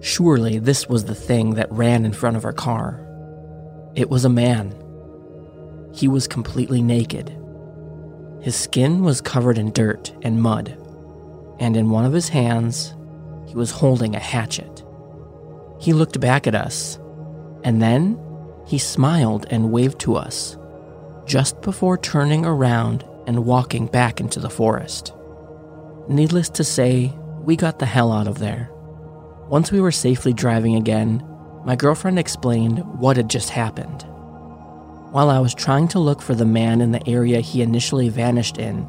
Surely 0.00 0.58
this 0.58 0.88
was 0.88 1.04
the 1.04 1.14
thing 1.14 1.54
that 1.54 1.70
ran 1.70 2.04
in 2.04 2.12
front 2.12 2.36
of 2.36 2.44
our 2.44 2.52
car. 2.52 3.02
It 3.94 4.08
was 4.08 4.24
a 4.24 4.30
man. 4.30 4.74
He 5.92 6.08
was 6.08 6.28
completely 6.28 6.82
naked. 6.82 7.36
His 8.40 8.54
skin 8.54 9.02
was 9.02 9.20
covered 9.20 9.58
in 9.58 9.72
dirt 9.72 10.12
and 10.22 10.40
mud, 10.40 10.76
and 11.58 11.76
in 11.76 11.90
one 11.90 12.04
of 12.04 12.12
his 12.12 12.28
hands, 12.28 12.94
he 13.46 13.54
was 13.54 13.70
holding 13.70 14.14
a 14.14 14.20
hatchet. 14.20 14.84
He 15.80 15.92
looked 15.92 16.20
back 16.20 16.46
at 16.46 16.54
us, 16.54 16.98
and 17.64 17.82
then 17.82 18.20
he 18.66 18.78
smiled 18.78 19.46
and 19.50 19.72
waved 19.72 19.98
to 20.00 20.16
us, 20.16 20.56
just 21.26 21.60
before 21.60 21.98
turning 21.98 22.46
around 22.46 23.04
and 23.26 23.44
walking 23.44 23.86
back 23.86 24.20
into 24.20 24.40
the 24.40 24.48
forest. 24.48 25.12
Needless 26.08 26.48
to 26.50 26.64
say, 26.64 27.12
we 27.42 27.56
got 27.56 27.78
the 27.78 27.86
hell 27.86 28.12
out 28.12 28.28
of 28.28 28.38
there. 28.38 28.70
Once 29.48 29.72
we 29.72 29.80
were 29.80 29.92
safely 29.92 30.32
driving 30.32 30.76
again, 30.76 31.24
my 31.64 31.74
girlfriend 31.74 32.18
explained 32.18 32.78
what 33.00 33.16
had 33.16 33.28
just 33.28 33.50
happened. 33.50 34.02
While 35.10 35.30
I 35.30 35.40
was 35.40 35.54
trying 35.54 35.88
to 35.88 35.98
look 35.98 36.22
for 36.22 36.34
the 36.34 36.44
man 36.44 36.80
in 36.80 36.92
the 36.92 37.08
area 37.08 37.40
he 37.40 37.62
initially 37.62 38.08
vanished 38.08 38.58
in, 38.58 38.88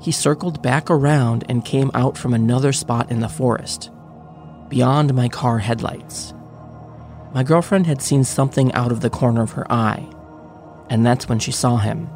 he 0.00 0.10
circled 0.10 0.62
back 0.62 0.90
around 0.90 1.44
and 1.48 1.64
came 1.64 1.90
out 1.94 2.18
from 2.18 2.34
another 2.34 2.72
spot 2.72 3.10
in 3.10 3.20
the 3.20 3.28
forest, 3.28 3.90
beyond 4.68 5.14
my 5.14 5.28
car 5.28 5.58
headlights. 5.58 6.34
My 7.32 7.42
girlfriend 7.42 7.86
had 7.86 8.02
seen 8.02 8.24
something 8.24 8.72
out 8.72 8.90
of 8.90 9.00
the 9.00 9.10
corner 9.10 9.42
of 9.42 9.52
her 9.52 9.70
eye, 9.70 10.08
and 10.90 11.04
that's 11.04 11.28
when 11.28 11.38
she 11.38 11.52
saw 11.52 11.76
him. 11.76 12.08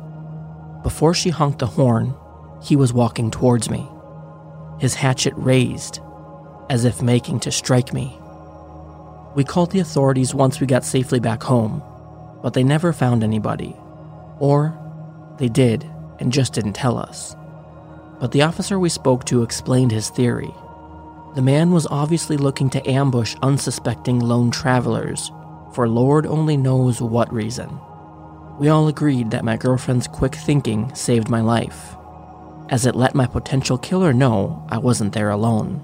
Before 0.83 1.15
she 1.15 1.31
honked 1.31 1.59
the 1.59 1.67
horn, 1.67 2.15
he 2.63 2.77
was 2.77 2.93
walking 2.93 3.31
towards 3.31 3.71
me, 3.71 3.87
his 4.79 4.95
hatchet 4.95 5.35
raised, 5.37 6.01
as 6.69 6.85
if 6.85 7.03
making 7.03 7.41
to 7.41 7.51
strike 7.51 7.93
me. 7.93 8.17
We 9.35 9.45
called 9.45 9.71
the 9.71 9.81
authorities 9.81 10.35
once 10.35 10.61
we 10.61 10.67
got 10.67 10.85
safely 10.85 11.21
back 11.21 11.43
home, 11.43 11.83
but 12.43 12.55
they 12.55 12.65
never 12.65 12.93
found 12.93 13.23
anybody. 13.23 13.77
Or 14.39 14.77
they 15.39 15.49
did 15.49 15.89
and 16.19 16.33
just 16.33 16.53
didn't 16.53 16.73
tell 16.73 16.99
us. 16.99 17.37
But 18.21 18.33
the 18.33 18.43
officer 18.43 18.79
we 18.79 18.89
spoke 18.89 19.25
to 19.27 19.43
explained 19.43 19.93
his 19.93 20.11
theory. 20.11 20.53
The 21.35 21.43
man 21.43 21.71
was 21.71 21.87
obviously 21.91 22.37
looking 22.37 22.71
to 22.71 22.91
ambush 22.91 23.37
unsuspecting 23.43 24.19
lone 24.19 24.51
travelers, 24.51 25.31
for 25.75 25.89
Lord 25.89 26.27
only 26.27 26.57
knows 26.57 27.01
what 27.01 27.33
reason. 27.33 27.79
We 28.61 28.69
all 28.69 28.89
agreed 28.89 29.31
that 29.31 29.43
my 29.43 29.57
girlfriend's 29.57 30.07
quick 30.07 30.35
thinking 30.35 30.95
saved 30.95 31.31
my 31.31 31.41
life, 31.41 31.97
as 32.69 32.85
it 32.85 32.95
let 32.95 33.15
my 33.15 33.25
potential 33.25 33.79
killer 33.79 34.13
know 34.13 34.67
I 34.69 34.77
wasn't 34.77 35.15
there 35.15 35.31
alone. 35.31 35.83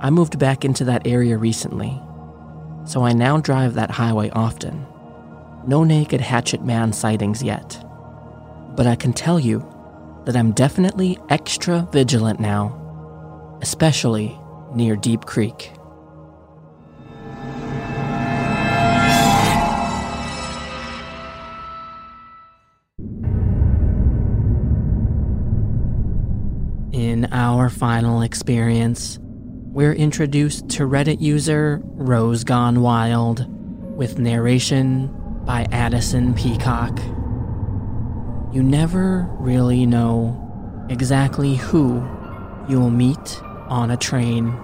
I 0.00 0.10
moved 0.10 0.38
back 0.38 0.64
into 0.64 0.84
that 0.84 1.08
area 1.08 1.36
recently, 1.36 2.00
so 2.84 3.02
I 3.04 3.12
now 3.12 3.38
drive 3.38 3.74
that 3.74 3.90
highway 3.90 4.30
often. 4.30 4.86
No 5.66 5.82
naked 5.82 6.20
hatchet 6.20 6.64
man 6.64 6.92
sightings 6.92 7.42
yet. 7.42 7.84
But 8.76 8.86
I 8.86 8.94
can 8.94 9.12
tell 9.12 9.40
you 9.40 9.66
that 10.24 10.36
I'm 10.36 10.52
definitely 10.52 11.18
extra 11.30 11.88
vigilant 11.90 12.38
now, 12.38 13.58
especially 13.60 14.38
near 14.72 14.94
Deep 14.94 15.24
Creek. 15.24 15.72
Our 27.42 27.68
final 27.68 28.22
experience, 28.22 29.18
we're 29.20 29.94
introduced 29.94 30.68
to 30.68 30.84
Reddit 30.84 31.20
user 31.20 31.80
Rose 31.82 32.44
Gone 32.44 32.82
Wild 32.82 33.44
with 33.96 34.16
narration 34.16 35.08
by 35.44 35.66
Addison 35.72 36.34
Peacock. 36.34 36.96
You 38.54 38.62
never 38.62 39.28
really 39.40 39.86
know 39.86 40.86
exactly 40.88 41.56
who 41.56 42.08
you'll 42.68 42.90
meet 42.90 43.42
on 43.66 43.90
a 43.90 43.96
train. 43.96 44.56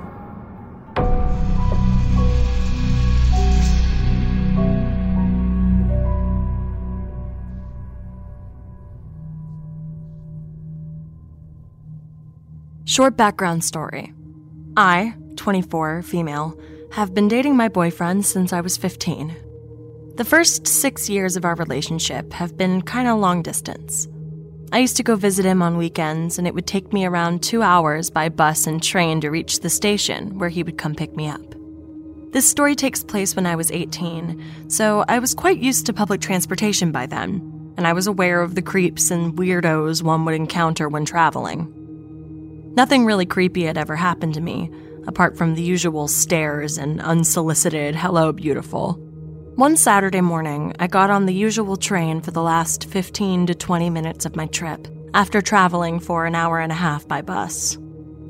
Short 12.99 13.17
background 13.17 13.63
story. 13.63 14.13
I, 14.77 15.15
24, 15.37 16.03
female, 16.03 16.59
have 16.91 17.15
been 17.15 17.29
dating 17.29 17.57
my 17.57 17.69
boyfriend 17.69 18.27
since 18.27 18.53
I 18.53 18.61
was 18.61 18.77
15. 18.77 19.37
The 20.17 20.25
first 20.25 20.67
six 20.67 21.09
years 21.09 21.37
of 21.37 21.45
our 21.45 21.55
relationship 21.55 22.33
have 22.33 22.57
been 22.57 22.83
kind 22.83 23.07
of 23.07 23.21
long 23.21 23.43
distance. 23.43 24.09
I 24.73 24.81
used 24.81 24.97
to 24.97 25.05
go 25.05 25.15
visit 25.15 25.45
him 25.45 25.63
on 25.63 25.77
weekends, 25.77 26.39
and 26.39 26.49
it 26.49 26.55
would 26.55 26.67
take 26.67 26.93
me 26.93 27.07
around 27.07 27.41
two 27.41 27.63
hours 27.63 28.11
by 28.11 28.31
bus 28.31 28.67
and 28.67 28.83
train 28.83 29.21
to 29.21 29.31
reach 29.31 29.61
the 29.61 29.71
station 29.71 30.37
where 30.37 30.49
he 30.49 30.65
would 30.65 30.77
come 30.77 30.97
pick 30.97 31.15
me 31.15 31.29
up. 31.29 31.55
This 32.33 32.49
story 32.49 32.75
takes 32.75 33.05
place 33.05 33.37
when 33.37 33.47
I 33.47 33.55
was 33.55 33.71
18, 33.71 34.67
so 34.67 35.05
I 35.07 35.21
was 35.21 35.35
quite 35.35 35.59
used 35.59 35.87
to 35.87 35.93
public 35.93 36.21
transportation 36.21 36.91
by 36.91 37.07
then, 37.07 37.75
and 37.77 37.87
I 37.87 37.93
was 37.93 38.09
aware 38.09 38.43
of 38.43 38.57
the 38.57 38.61
creeps 38.61 39.13
and 39.13 39.35
weirdos 39.35 40.03
one 40.03 40.25
would 40.25 40.35
encounter 40.35 40.89
when 40.89 41.05
traveling. 41.05 41.78
Nothing 42.79 43.05
really 43.05 43.27
creepy 43.27 43.65
had 43.65 43.77
ever 43.77 43.97
happened 43.97 44.35
to 44.35 44.41
me, 44.41 44.71
apart 45.09 45.37
from 45.37 45.57
the 45.57 45.63
usual 45.63 46.07
stares 46.07 46.79
and 46.79 47.01
unsolicited 47.01 47.97
hello, 47.97 48.31
beautiful. 48.31 48.93
One 49.57 49.77
Saturday 49.77 50.21
morning, 50.21 50.73
I 50.79 50.87
got 50.87 51.11
on 51.11 51.27
the 51.27 51.35
usual 51.35 51.77
train 51.77 52.21
for 52.21 52.31
the 52.31 52.41
last 52.41 52.85
15 52.85 53.49
to 53.49 53.55
20 53.57 53.91
minutes 53.91 54.27
of 54.27 54.37
my 54.37 54.47
trip, 54.47 54.87
after 55.13 55.43
traveling 55.43 55.99
for 55.99 56.25
an 56.25 56.37
hour 56.37 56.61
and 56.61 56.71
a 56.71 56.77
half 56.77 57.09
by 57.09 57.21
bus. 57.21 57.77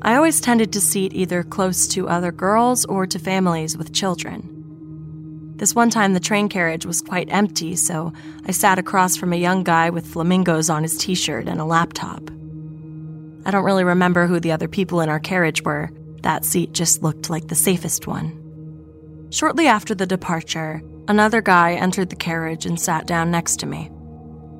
I 0.01 0.15
always 0.15 0.41
tended 0.41 0.73
to 0.73 0.81
seat 0.81 1.13
either 1.13 1.43
close 1.43 1.87
to 1.89 2.09
other 2.09 2.31
girls 2.31 2.85
or 2.85 3.05
to 3.05 3.19
families 3.19 3.77
with 3.77 3.93
children. 3.93 5.53
This 5.57 5.75
one 5.75 5.91
time, 5.91 6.15
the 6.15 6.19
train 6.19 6.49
carriage 6.49 6.87
was 6.87 7.03
quite 7.03 7.29
empty, 7.29 7.75
so 7.75 8.13
I 8.47 8.51
sat 8.51 8.79
across 8.79 9.15
from 9.15 9.31
a 9.31 9.35
young 9.35 9.63
guy 9.63 9.91
with 9.91 10.07
flamingos 10.07 10.71
on 10.71 10.81
his 10.81 10.97
t 10.97 11.13
shirt 11.13 11.47
and 11.47 11.61
a 11.61 11.65
laptop. 11.65 12.31
I 13.49 13.51
don't 13.51 13.65
really 13.65 13.83
remember 13.83 14.27
who 14.27 14.39
the 14.39 14.53
other 14.53 14.69
people 14.69 15.01
in 15.01 15.09
our 15.09 15.19
carriage 15.19 15.63
were. 15.63 15.89
That 16.21 16.45
seat 16.45 16.71
just 16.71 17.03
looked 17.03 17.29
like 17.29 17.47
the 17.47 17.55
safest 17.55 18.07
one. 18.07 19.27
Shortly 19.31 19.67
after 19.67 19.93
the 19.93 20.05
departure, 20.05 20.81
Another 21.09 21.41
guy 21.41 21.73
entered 21.73 22.11
the 22.11 22.15
carriage 22.15 22.67
and 22.67 22.79
sat 22.79 23.07
down 23.07 23.31
next 23.31 23.57
to 23.61 23.65
me. 23.65 23.89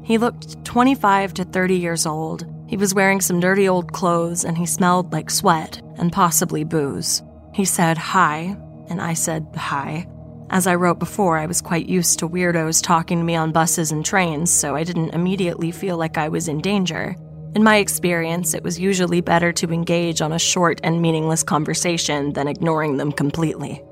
He 0.04 0.17
looked 0.17 0.65
25 0.65 1.36
to 1.36 1.43
30 1.43 1.75
years 1.75 2.08
old. 2.08 2.43
He 2.67 2.75
was 2.75 2.95
wearing 2.95 3.21
some 3.21 3.39
dirty 3.39 3.69
old 3.69 3.93
clothes 3.93 4.43
and 4.43 4.58
he 4.58 4.65
smelled 4.65 5.13
like 5.13 5.30
sweat 5.30 5.80
and 5.99 6.12
possibly 6.12 6.63
booze. 6.63 7.21
He 7.54 7.65
said 7.65 7.99
hi, 7.99 8.58
and 8.89 8.99
I 8.99 9.13
said 9.13 9.45
hi. 9.56 10.08
As 10.49 10.65
I 10.65 10.73
wrote 10.73 10.97
before, 10.97 11.38
I 11.38 11.45
was 11.45 11.62
quite 11.62 11.86
used 11.86 12.17
to 12.17 12.28
weirdos 12.28 12.82
talking 12.82 13.19
to 13.19 13.23
me 13.23 13.36
on 13.36 13.52
buses 13.52 13.91
and 13.91 14.04
trains, 14.04 14.49
so 14.52 14.75
I 14.75 14.84
didn't 14.84 15.13
immediately 15.13 15.69
feel 15.69 15.97
like 15.97 16.17
I 16.17 16.30
was 16.30 16.47
in 16.47 16.62
danger. 16.62 17.15
In 17.56 17.64
my 17.64 17.78
experience, 17.78 18.54
it 18.54 18.64
was 18.64 18.80
usually 18.80 19.22
better 19.22 19.52
to 19.54 19.72
engage 19.72 20.22
on 20.22 20.32
a 20.32 20.40
short 20.40 20.80
and 20.84 21.02
meaningless 21.02 21.42
conversation 21.42 22.34
than 22.34 22.48
ignoring 22.48 22.98
them 22.98 23.12
completely. 23.12 23.84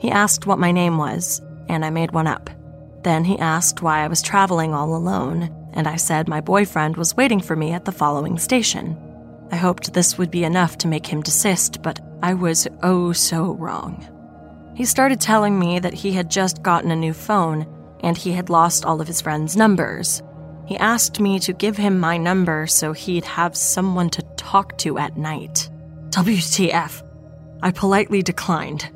He 0.00 0.10
asked 0.10 0.46
what 0.46 0.58
my 0.58 0.70
name 0.70 0.98
was, 0.98 1.40
and 1.68 1.84
I 1.84 1.90
made 1.90 2.12
one 2.12 2.26
up. 2.26 2.50
Then 3.02 3.24
he 3.24 3.38
asked 3.38 3.80
why 3.80 4.00
I 4.00 4.08
was 4.08 4.20
traveling 4.20 4.74
all 4.74 4.94
alone, 4.94 5.54
and 5.72 5.88
I 5.88 5.96
said 5.96 6.28
my 6.28 6.42
boyfriend 6.42 6.98
was 6.98 7.16
waiting 7.16 7.40
for 7.40 7.56
me 7.56 7.72
at 7.72 7.86
the 7.86 7.92
following 7.92 8.38
station. 8.38 8.98
I 9.50 9.56
hoped 9.56 9.92
this 9.92 10.18
would 10.18 10.30
be 10.30 10.44
enough 10.44 10.76
to 10.78 10.88
make 10.88 11.06
him 11.06 11.22
desist, 11.22 11.82
but 11.82 12.00
I 12.22 12.34
was 12.34 12.68
oh 12.82 13.12
so 13.12 13.52
wrong. 13.54 14.06
He 14.74 14.84
started 14.84 15.20
telling 15.20 15.58
me 15.58 15.78
that 15.78 15.94
he 15.94 16.12
had 16.12 16.30
just 16.30 16.62
gotten 16.62 16.90
a 16.90 16.96
new 16.96 17.14
phone 17.14 17.66
and 18.02 18.16
he 18.16 18.32
had 18.32 18.50
lost 18.50 18.84
all 18.84 19.00
of 19.00 19.06
his 19.06 19.20
friends' 19.20 19.56
numbers. 19.56 20.22
He 20.70 20.78
asked 20.78 21.18
me 21.18 21.40
to 21.40 21.52
give 21.52 21.76
him 21.76 21.98
my 21.98 22.16
number 22.16 22.68
so 22.68 22.92
he'd 22.92 23.24
have 23.24 23.56
someone 23.56 24.08
to 24.10 24.22
talk 24.36 24.78
to 24.78 24.98
at 24.98 25.16
night. 25.16 25.68
WTF. 26.10 27.02
I 27.60 27.72
politely 27.72 28.22
declined. 28.22 28.88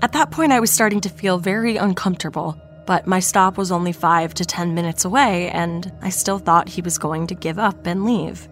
At 0.00 0.12
that 0.12 0.30
point, 0.30 0.50
I 0.50 0.60
was 0.60 0.70
starting 0.70 1.02
to 1.02 1.10
feel 1.10 1.36
very 1.36 1.76
uncomfortable, 1.76 2.58
but 2.86 3.06
my 3.06 3.20
stop 3.20 3.58
was 3.58 3.70
only 3.70 3.92
five 3.92 4.32
to 4.32 4.46
ten 4.46 4.74
minutes 4.74 5.04
away, 5.04 5.50
and 5.50 5.92
I 6.00 6.08
still 6.08 6.38
thought 6.38 6.70
he 6.70 6.80
was 6.80 6.96
going 6.96 7.26
to 7.26 7.34
give 7.34 7.58
up 7.58 7.86
and 7.86 8.06
leave. 8.06 8.48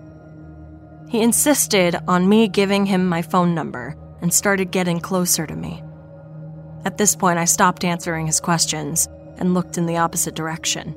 He 1.09 1.23
insisted 1.23 1.97
on 2.07 2.29
me 2.29 2.49
giving 2.49 2.85
him 2.85 3.09
my 3.09 3.23
phone 3.23 3.55
number 3.55 3.97
and 4.21 4.31
started 4.31 4.73
getting 4.73 5.01
closer 5.01 5.47
to 5.47 5.57
me. 5.57 5.83
At 6.85 6.99
this 6.99 7.17
point, 7.17 7.39
I 7.39 7.47
stopped 7.47 7.83
answering 7.83 8.27
his 8.27 8.41
questions 8.41 9.09
and 9.39 9.55
looked 9.55 9.79
in 9.79 9.87
the 9.87 9.97
opposite 9.97 10.35
direction. 10.35 10.95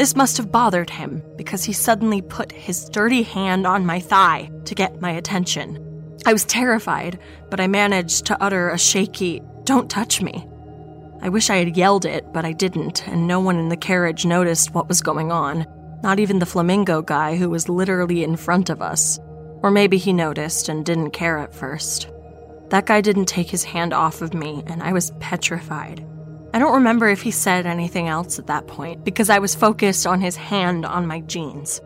This 0.00 0.16
must 0.16 0.38
have 0.38 0.50
bothered 0.50 0.88
him 0.88 1.22
because 1.36 1.62
he 1.62 1.74
suddenly 1.74 2.22
put 2.22 2.52
his 2.52 2.88
dirty 2.88 3.22
hand 3.22 3.66
on 3.66 3.84
my 3.84 4.00
thigh 4.00 4.50
to 4.64 4.74
get 4.74 5.02
my 5.02 5.10
attention. 5.10 6.16
I 6.24 6.32
was 6.32 6.46
terrified, 6.46 7.18
but 7.50 7.60
I 7.60 7.66
managed 7.66 8.24
to 8.24 8.42
utter 8.42 8.70
a 8.70 8.78
shaky, 8.78 9.42
don't 9.64 9.90
touch 9.90 10.22
me. 10.22 10.48
I 11.20 11.28
wish 11.28 11.50
I 11.50 11.56
had 11.56 11.76
yelled 11.76 12.06
it, 12.06 12.24
but 12.32 12.46
I 12.46 12.52
didn't, 12.52 13.06
and 13.08 13.26
no 13.26 13.40
one 13.40 13.58
in 13.58 13.68
the 13.68 13.76
carriage 13.76 14.24
noticed 14.24 14.72
what 14.72 14.88
was 14.88 15.02
going 15.02 15.30
on. 15.30 15.66
Not 16.02 16.18
even 16.18 16.38
the 16.38 16.46
flamingo 16.46 17.02
guy 17.02 17.36
who 17.36 17.50
was 17.50 17.68
literally 17.68 18.24
in 18.24 18.36
front 18.36 18.70
of 18.70 18.80
us. 18.80 19.18
Or 19.62 19.70
maybe 19.70 19.98
he 19.98 20.14
noticed 20.14 20.70
and 20.70 20.82
didn't 20.82 21.10
care 21.10 21.36
at 21.36 21.52
first. 21.52 22.08
That 22.70 22.86
guy 22.86 23.02
didn't 23.02 23.26
take 23.26 23.50
his 23.50 23.64
hand 23.64 23.92
off 23.92 24.22
of 24.22 24.32
me, 24.32 24.62
and 24.66 24.82
I 24.82 24.94
was 24.94 25.12
petrified. 25.20 26.02
I 26.52 26.58
don't 26.58 26.74
remember 26.74 27.08
if 27.08 27.22
he 27.22 27.30
said 27.30 27.64
anything 27.64 28.08
else 28.08 28.38
at 28.38 28.48
that 28.48 28.66
point 28.66 29.04
because 29.04 29.30
I 29.30 29.38
was 29.38 29.54
focused 29.54 30.06
on 30.06 30.20
his 30.20 30.34
hand 30.34 30.84
on 30.84 31.06
my 31.06 31.20
jeans. 31.20 31.80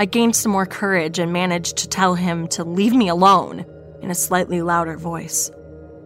I 0.00 0.06
gained 0.06 0.34
some 0.34 0.50
more 0.50 0.66
courage 0.66 1.18
and 1.18 1.32
managed 1.32 1.76
to 1.78 1.88
tell 1.88 2.14
him 2.14 2.48
to 2.48 2.64
leave 2.64 2.94
me 2.94 3.08
alone 3.08 3.64
in 4.02 4.10
a 4.10 4.16
slightly 4.16 4.60
louder 4.60 4.96
voice. 4.96 5.52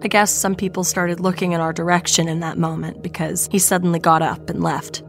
I 0.03 0.09
guess 0.09 0.31
some 0.31 0.55
people 0.55 0.85
started 0.85 1.20
looking 1.20 1.53
in 1.53 1.61
our 1.61 1.72
direction 1.72 2.29
in 2.29 2.40
that 2.40 2.59
moment 2.59 3.03
because 3.03 3.48
he 3.51 3.59
suddenly 3.59 3.98
got 3.98 4.20
up 4.20 4.51
and 4.51 4.62
left. 4.62 5.03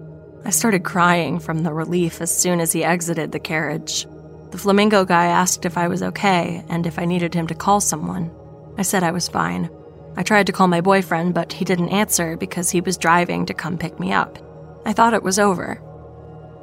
I 0.45 0.51
started 0.51 0.83
crying 0.83 1.39
from 1.39 1.63
the 1.63 1.73
relief 1.73 2.21
as 2.21 2.35
soon 2.35 2.59
as 2.59 2.71
he 2.71 2.83
exited 2.83 3.31
the 3.31 3.39
carriage. 3.39 4.05
The 4.51 4.57
flamingo 4.57 5.03
guy 5.03 5.25
asked 5.25 5.65
if 5.65 5.77
I 5.77 5.87
was 5.87 6.03
okay 6.03 6.63
and 6.69 6.85
if 6.85 6.99
I 6.99 7.05
needed 7.05 7.33
him 7.33 7.47
to 7.47 7.55
call 7.55 7.81
someone. 7.81 8.31
I 8.77 8.83
said 8.83 9.03
I 9.03 9.11
was 9.11 9.27
fine. 9.27 9.69
I 10.15 10.23
tried 10.23 10.47
to 10.47 10.53
call 10.53 10.67
my 10.67 10.81
boyfriend, 10.81 11.33
but 11.33 11.53
he 11.53 11.65
didn't 11.65 11.89
answer 11.89 12.37
because 12.37 12.69
he 12.69 12.81
was 12.81 12.97
driving 12.97 13.45
to 13.47 13.53
come 13.53 13.77
pick 13.77 13.99
me 13.99 14.13
up. 14.13 14.37
I 14.85 14.93
thought 14.93 15.13
it 15.13 15.23
was 15.23 15.39
over. 15.39 15.81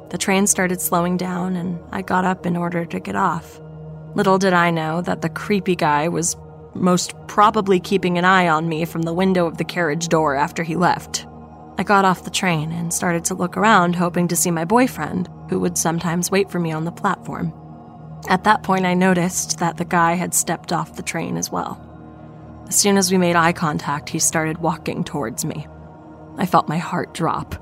The 0.09 0.17
train 0.17 0.47
started 0.47 0.81
slowing 0.81 1.17
down, 1.17 1.55
and 1.55 1.79
I 1.91 2.01
got 2.01 2.25
up 2.25 2.45
in 2.45 2.55
order 2.55 2.85
to 2.85 2.99
get 2.99 3.15
off. 3.15 3.59
Little 4.15 4.37
did 4.37 4.53
I 4.53 4.71
know 4.71 5.01
that 5.01 5.21
the 5.21 5.29
creepy 5.29 5.75
guy 5.75 6.07
was 6.07 6.35
most 6.73 7.13
probably 7.27 7.79
keeping 7.79 8.17
an 8.17 8.25
eye 8.25 8.47
on 8.47 8.69
me 8.69 8.85
from 8.85 9.01
the 9.01 9.13
window 9.13 9.45
of 9.47 9.57
the 9.57 9.63
carriage 9.63 10.07
door 10.07 10.35
after 10.35 10.63
he 10.63 10.75
left. 10.75 11.25
I 11.77 11.83
got 11.83 12.05
off 12.05 12.23
the 12.23 12.29
train 12.29 12.71
and 12.71 12.93
started 12.93 13.25
to 13.25 13.35
look 13.35 13.57
around, 13.57 13.95
hoping 13.95 14.27
to 14.29 14.35
see 14.35 14.51
my 14.51 14.65
boyfriend, 14.65 15.29
who 15.49 15.59
would 15.59 15.77
sometimes 15.77 16.31
wait 16.31 16.49
for 16.51 16.59
me 16.59 16.71
on 16.71 16.85
the 16.85 16.91
platform. 16.91 17.53
At 18.29 18.43
that 18.43 18.63
point, 18.63 18.85
I 18.85 18.93
noticed 18.93 19.59
that 19.59 19.77
the 19.77 19.85
guy 19.85 20.13
had 20.13 20.33
stepped 20.33 20.71
off 20.71 20.95
the 20.95 21.03
train 21.03 21.37
as 21.37 21.51
well. 21.51 21.90
As 22.71 22.77
soon 22.77 22.97
as 22.97 23.11
we 23.11 23.17
made 23.17 23.35
eye 23.35 23.51
contact, 23.51 24.07
he 24.07 24.17
started 24.17 24.59
walking 24.59 25.03
towards 25.03 25.43
me. 25.43 25.67
I 26.37 26.45
felt 26.45 26.69
my 26.69 26.77
heart 26.77 27.13
drop. 27.13 27.53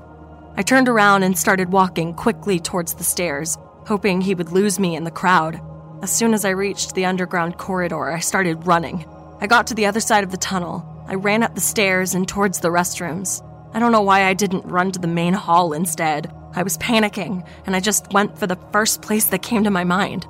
I 0.56 0.62
turned 0.62 0.88
around 0.88 1.24
and 1.24 1.36
started 1.36 1.72
walking 1.72 2.14
quickly 2.14 2.60
towards 2.60 2.94
the 2.94 3.02
stairs, 3.02 3.58
hoping 3.88 4.20
he 4.20 4.36
would 4.36 4.52
lose 4.52 4.78
me 4.78 4.94
in 4.94 5.02
the 5.02 5.10
crowd. 5.10 5.60
As 6.00 6.12
soon 6.12 6.32
as 6.32 6.44
I 6.44 6.50
reached 6.50 6.94
the 6.94 7.06
underground 7.06 7.58
corridor, 7.58 8.08
I 8.08 8.20
started 8.20 8.68
running. 8.68 9.04
I 9.40 9.48
got 9.48 9.66
to 9.66 9.74
the 9.74 9.86
other 9.86 9.98
side 9.98 10.22
of 10.22 10.30
the 10.30 10.36
tunnel. 10.36 10.86
I 11.08 11.16
ran 11.16 11.42
up 11.42 11.56
the 11.56 11.60
stairs 11.60 12.14
and 12.14 12.28
towards 12.28 12.60
the 12.60 12.68
restrooms. 12.68 13.44
I 13.74 13.80
don't 13.80 13.90
know 13.90 14.02
why 14.02 14.26
I 14.26 14.34
didn't 14.34 14.64
run 14.64 14.92
to 14.92 15.00
the 15.00 15.08
main 15.08 15.34
hall 15.34 15.72
instead. 15.72 16.32
I 16.54 16.62
was 16.62 16.78
panicking, 16.78 17.44
and 17.66 17.74
I 17.74 17.80
just 17.80 18.12
went 18.12 18.38
for 18.38 18.46
the 18.46 18.60
first 18.70 19.02
place 19.02 19.24
that 19.24 19.42
came 19.42 19.64
to 19.64 19.72
my 19.72 19.82
mind. 19.82 20.28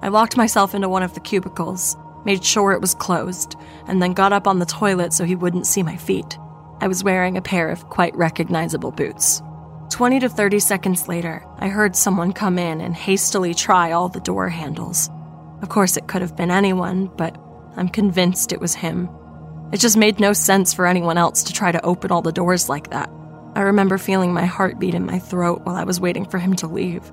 I 0.00 0.08
locked 0.08 0.38
myself 0.38 0.74
into 0.74 0.88
one 0.88 1.02
of 1.02 1.12
the 1.12 1.20
cubicles 1.20 1.98
made 2.24 2.44
sure 2.44 2.72
it 2.72 2.80
was 2.80 2.94
closed, 2.94 3.56
and 3.86 4.00
then 4.00 4.12
got 4.12 4.32
up 4.32 4.46
on 4.46 4.58
the 4.58 4.66
toilet 4.66 5.12
so 5.12 5.24
he 5.24 5.34
wouldn't 5.34 5.66
see 5.66 5.82
my 5.82 5.96
feet. 5.96 6.38
I 6.80 6.88
was 6.88 7.04
wearing 7.04 7.36
a 7.36 7.42
pair 7.42 7.68
of 7.68 7.88
quite 7.88 8.14
recognizable 8.16 8.90
boots. 8.90 9.42
20 9.90 10.20
to 10.20 10.28
30 10.28 10.58
seconds 10.58 11.06
later, 11.06 11.44
I 11.58 11.68
heard 11.68 11.94
someone 11.94 12.32
come 12.32 12.58
in 12.58 12.80
and 12.80 12.94
hastily 12.94 13.54
try 13.54 13.92
all 13.92 14.08
the 14.08 14.20
door 14.20 14.48
handles. 14.48 15.10
Of 15.60 15.68
course, 15.68 15.96
it 15.96 16.08
could 16.08 16.22
have 16.22 16.36
been 16.36 16.50
anyone, 16.50 17.10
but 17.16 17.36
I'm 17.76 17.88
convinced 17.88 18.52
it 18.52 18.60
was 18.60 18.74
him. 18.74 19.08
It 19.72 19.80
just 19.80 19.96
made 19.96 20.18
no 20.18 20.32
sense 20.32 20.74
for 20.74 20.86
anyone 20.86 21.18
else 21.18 21.44
to 21.44 21.52
try 21.52 21.72
to 21.72 21.84
open 21.84 22.10
all 22.10 22.22
the 22.22 22.32
doors 22.32 22.68
like 22.68 22.90
that. 22.90 23.10
I 23.54 23.60
remember 23.60 23.98
feeling 23.98 24.32
my 24.32 24.46
heartbeat 24.46 24.94
in 24.94 25.06
my 25.06 25.18
throat 25.18 25.62
while 25.64 25.76
I 25.76 25.84
was 25.84 26.00
waiting 26.00 26.24
for 26.24 26.38
him 26.38 26.54
to 26.56 26.66
leave. 26.66 27.12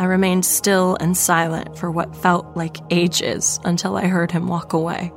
I 0.00 0.04
remained 0.04 0.46
still 0.46 0.96
and 0.98 1.14
silent 1.14 1.76
for 1.76 1.90
what 1.90 2.16
felt 2.16 2.56
like 2.56 2.78
ages 2.88 3.60
until 3.64 3.98
I 3.98 4.06
heard 4.06 4.32
him 4.32 4.46
walk 4.46 4.72
away. 4.72 5.12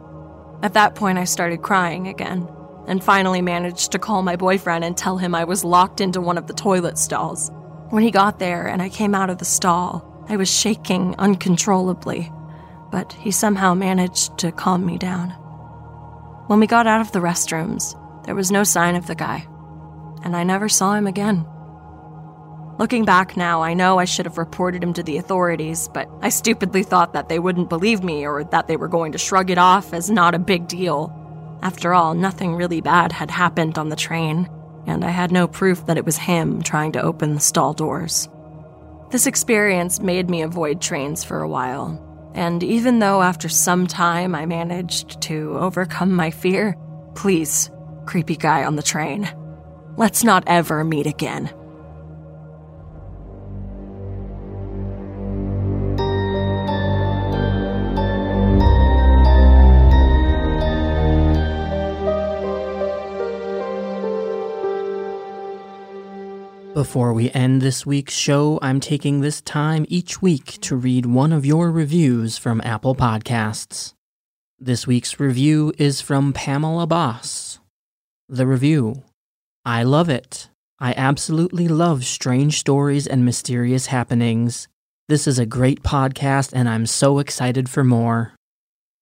At 0.61 0.73
that 0.73 0.93
point, 0.93 1.17
I 1.17 1.23
started 1.23 1.61
crying 1.61 2.09
again, 2.09 2.49
and 2.85 3.01
finally 3.01 3.41
managed 3.41 3.93
to 3.93 3.99
call 3.99 4.23
my 4.23 4.35
boyfriend 4.35 4.83
and 4.83 4.97
tell 4.97 5.15
him 5.15 5.33
I 5.33 5.45
was 5.45 5.63
locked 5.63 6.01
into 6.01 6.19
one 6.19 6.37
of 6.37 6.47
the 6.47 6.53
toilet 6.53 6.97
stalls. 6.97 7.49
When 7.91 8.03
he 8.03 8.11
got 8.11 8.39
there 8.39 8.67
and 8.67 8.81
I 8.81 8.89
came 8.89 9.15
out 9.15 9.29
of 9.29 9.37
the 9.37 9.45
stall, 9.45 10.25
I 10.27 10.35
was 10.35 10.53
shaking 10.53 11.15
uncontrollably, 11.17 12.29
but 12.91 13.13
he 13.13 13.31
somehow 13.31 13.73
managed 13.73 14.37
to 14.39 14.51
calm 14.51 14.85
me 14.85 14.97
down. 14.97 15.29
When 16.47 16.59
we 16.59 16.67
got 16.67 16.87
out 16.87 16.99
of 16.99 17.13
the 17.13 17.19
restrooms, 17.19 17.95
there 18.25 18.35
was 18.35 18.51
no 18.51 18.65
sign 18.65 18.95
of 18.95 19.07
the 19.07 19.15
guy, 19.15 19.47
and 20.23 20.35
I 20.35 20.43
never 20.43 20.67
saw 20.67 20.95
him 20.95 21.07
again. 21.07 21.45
Looking 22.79 23.05
back 23.05 23.37
now, 23.37 23.61
I 23.61 23.75
know 23.75 23.99
I 23.99 24.05
should 24.05 24.25
have 24.25 24.39
reported 24.39 24.83
him 24.83 24.93
to 24.93 25.03
the 25.03 25.17
authorities, 25.17 25.87
but 25.93 26.09
I 26.21 26.29
stupidly 26.29 26.81
thought 26.81 27.13
that 27.13 27.29
they 27.29 27.37
wouldn't 27.37 27.69
believe 27.69 28.03
me 28.03 28.25
or 28.25 28.43
that 28.45 28.67
they 28.67 28.77
were 28.77 28.87
going 28.87 29.11
to 29.11 29.19
shrug 29.19 29.51
it 29.51 29.59
off 29.59 29.93
as 29.93 30.09
not 30.09 30.33
a 30.33 30.39
big 30.39 30.67
deal. 30.67 31.13
After 31.61 31.93
all, 31.93 32.15
nothing 32.15 32.55
really 32.55 32.81
bad 32.81 33.11
had 33.11 33.29
happened 33.29 33.77
on 33.77 33.89
the 33.89 33.95
train, 33.95 34.49
and 34.87 35.05
I 35.05 35.11
had 35.11 35.31
no 35.31 35.47
proof 35.47 35.85
that 35.85 35.97
it 35.97 36.05
was 36.05 36.17
him 36.17 36.63
trying 36.63 36.93
to 36.93 37.01
open 37.01 37.35
the 37.35 37.39
stall 37.39 37.73
doors. 37.73 38.27
This 39.11 39.27
experience 39.27 39.99
made 39.99 40.27
me 40.27 40.41
avoid 40.41 40.81
trains 40.81 41.23
for 41.23 41.41
a 41.41 41.47
while, 41.47 42.31
and 42.33 42.63
even 42.63 42.97
though 42.97 43.21
after 43.21 43.49
some 43.49 43.85
time 43.85 44.33
I 44.33 44.47
managed 44.47 45.21
to 45.21 45.55
overcome 45.59 46.11
my 46.11 46.31
fear, 46.31 46.75
please, 47.13 47.69
creepy 48.07 48.35
guy 48.35 48.63
on 48.63 48.75
the 48.75 48.83
train, 48.83 49.29
let's 49.95 50.23
not 50.23 50.43
ever 50.47 50.83
meet 50.83 51.05
again. 51.05 51.53
Before 66.73 67.13
we 67.13 67.29
end 67.31 67.61
this 67.61 67.85
week's 67.85 68.15
show, 68.15 68.57
I'm 68.63 68.79
taking 68.79 69.21
this 69.21 69.41
time 69.41 69.85
each 69.89 70.23
week 70.23 70.59
to 70.61 70.75
read 70.75 71.05
one 71.05 71.31
of 71.31 71.45
your 71.45 71.69
reviews 71.69 72.39
from 72.39 72.61
Apple 72.61 72.95
Podcasts. 72.95 73.93
This 74.57 74.87
week's 74.87 75.19
review 75.19 75.71
is 75.77 76.01
from 76.01 76.33
Pamela 76.33 76.87
Boss. 76.87 77.59
The 78.27 78.47
review 78.47 79.03
I 79.63 79.83
love 79.83 80.09
it. 80.09 80.49
I 80.79 80.95
absolutely 80.97 81.67
love 81.67 82.05
strange 82.05 82.57
stories 82.57 83.05
and 83.05 83.23
mysterious 83.23 83.85
happenings. 83.85 84.67
This 85.07 85.27
is 85.27 85.37
a 85.37 85.45
great 85.45 85.83
podcast, 85.83 86.53
and 86.53 86.67
I'm 86.67 86.87
so 86.87 87.19
excited 87.19 87.69
for 87.69 87.83
more. 87.83 88.33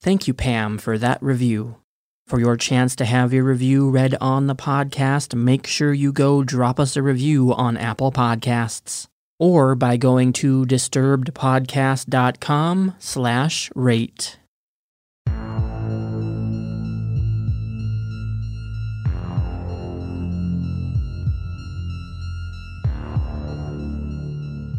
Thank 0.02 0.28
you, 0.28 0.34
Pam, 0.34 0.78
for 0.78 0.98
that 0.98 1.24
review. 1.24 1.81
For 2.28 2.40
your 2.40 2.56
chance 2.56 2.96
to 2.96 3.04
have 3.06 3.34
your 3.34 3.44
review 3.44 3.90
read 3.90 4.16
on 4.22 4.48
the 4.48 4.56
podcast, 4.56 5.36
make 5.36 5.68
sure 5.68 5.94
you 5.94 6.14
go 6.14 6.44
drop 6.44 6.80
us 6.80 6.96
a 6.96 7.02
review 7.02 7.54
on 7.54 7.76
Apple 7.76 8.12
Podcasts 8.12 9.08
or 9.38 9.76
by 9.76 9.98
going 9.98 10.32
to 10.34 10.66
disturbedpodcast.com 10.66 12.96
slash 13.00 13.70
rate. 13.76 14.38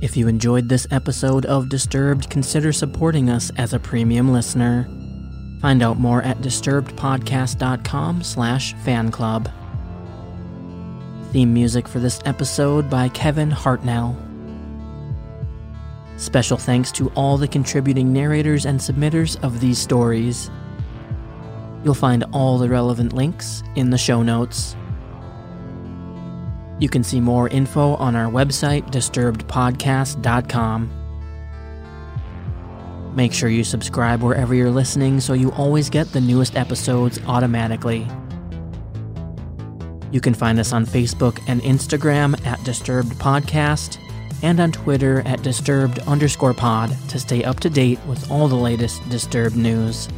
If 0.00 0.16
you 0.16 0.26
enjoyed 0.26 0.68
this 0.68 0.88
episode 0.90 1.46
of 1.46 1.68
Disturbed, 1.68 2.28
consider 2.28 2.72
supporting 2.72 3.30
us 3.30 3.52
as 3.56 3.72
a 3.72 3.78
premium 3.78 4.32
listener. 4.32 4.88
Find 5.62 5.82
out 5.82 5.98
more 5.98 6.22
at 6.22 6.38
disturbedpodcast.com 6.38 8.24
slash 8.24 8.74
fan 8.74 9.12
club. 9.12 9.48
Theme 11.30 11.54
music 11.54 11.86
for 11.86 12.00
this 12.00 12.18
episode 12.24 12.90
by 12.90 13.08
Kevin 13.08 13.50
Hartnell. 13.50 14.16
Special 16.16 16.58
thanks 16.58 16.90
to 16.92 17.10
all 17.10 17.38
the 17.38 17.46
contributing 17.46 18.12
narrators 18.12 18.66
and 18.66 18.80
submitters 18.80 19.40
of 19.44 19.60
these 19.60 19.78
stories. 19.78 20.50
You'll 21.84 21.94
find 21.94 22.24
all 22.32 22.58
the 22.58 22.68
relevant 22.68 23.12
links 23.12 23.62
in 23.76 23.90
the 23.90 23.98
show 23.98 24.22
notes. 24.22 24.74
You 26.80 26.88
can 26.88 27.04
see 27.04 27.20
more 27.20 27.48
info 27.48 27.94
on 27.94 28.16
our 28.16 28.30
website, 28.30 28.90
disturbedpodcast.com. 28.90 31.01
Make 33.14 33.32
sure 33.32 33.48
you 33.48 33.64
subscribe 33.64 34.22
wherever 34.22 34.54
you're 34.54 34.70
listening 34.70 35.20
so 35.20 35.34
you 35.34 35.52
always 35.52 35.90
get 35.90 36.12
the 36.12 36.20
newest 36.20 36.56
episodes 36.56 37.20
automatically. 37.26 38.06
You 40.10 40.20
can 40.20 40.34
find 40.34 40.58
us 40.58 40.72
on 40.72 40.86
Facebook 40.86 41.42
and 41.46 41.60
Instagram 41.62 42.44
at 42.46 42.62
Disturbed 42.64 43.12
Podcast 43.12 43.98
and 44.42 44.60
on 44.60 44.72
Twitter 44.72 45.22
at 45.26 45.42
Disturbed 45.42 45.98
underscore 46.00 46.54
pod 46.54 46.96
to 47.08 47.18
stay 47.18 47.44
up 47.44 47.60
to 47.60 47.70
date 47.70 47.98
with 48.06 48.30
all 48.30 48.48
the 48.48 48.56
latest 48.56 49.06
Disturbed 49.08 49.56
news. 49.56 50.08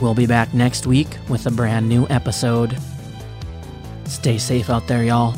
We'll 0.00 0.14
be 0.14 0.26
back 0.26 0.54
next 0.54 0.86
week 0.86 1.08
with 1.28 1.46
a 1.46 1.50
brand 1.50 1.88
new 1.88 2.06
episode. 2.08 2.78
Stay 4.04 4.38
safe 4.38 4.70
out 4.70 4.86
there, 4.86 5.04
y'all. 5.04 5.34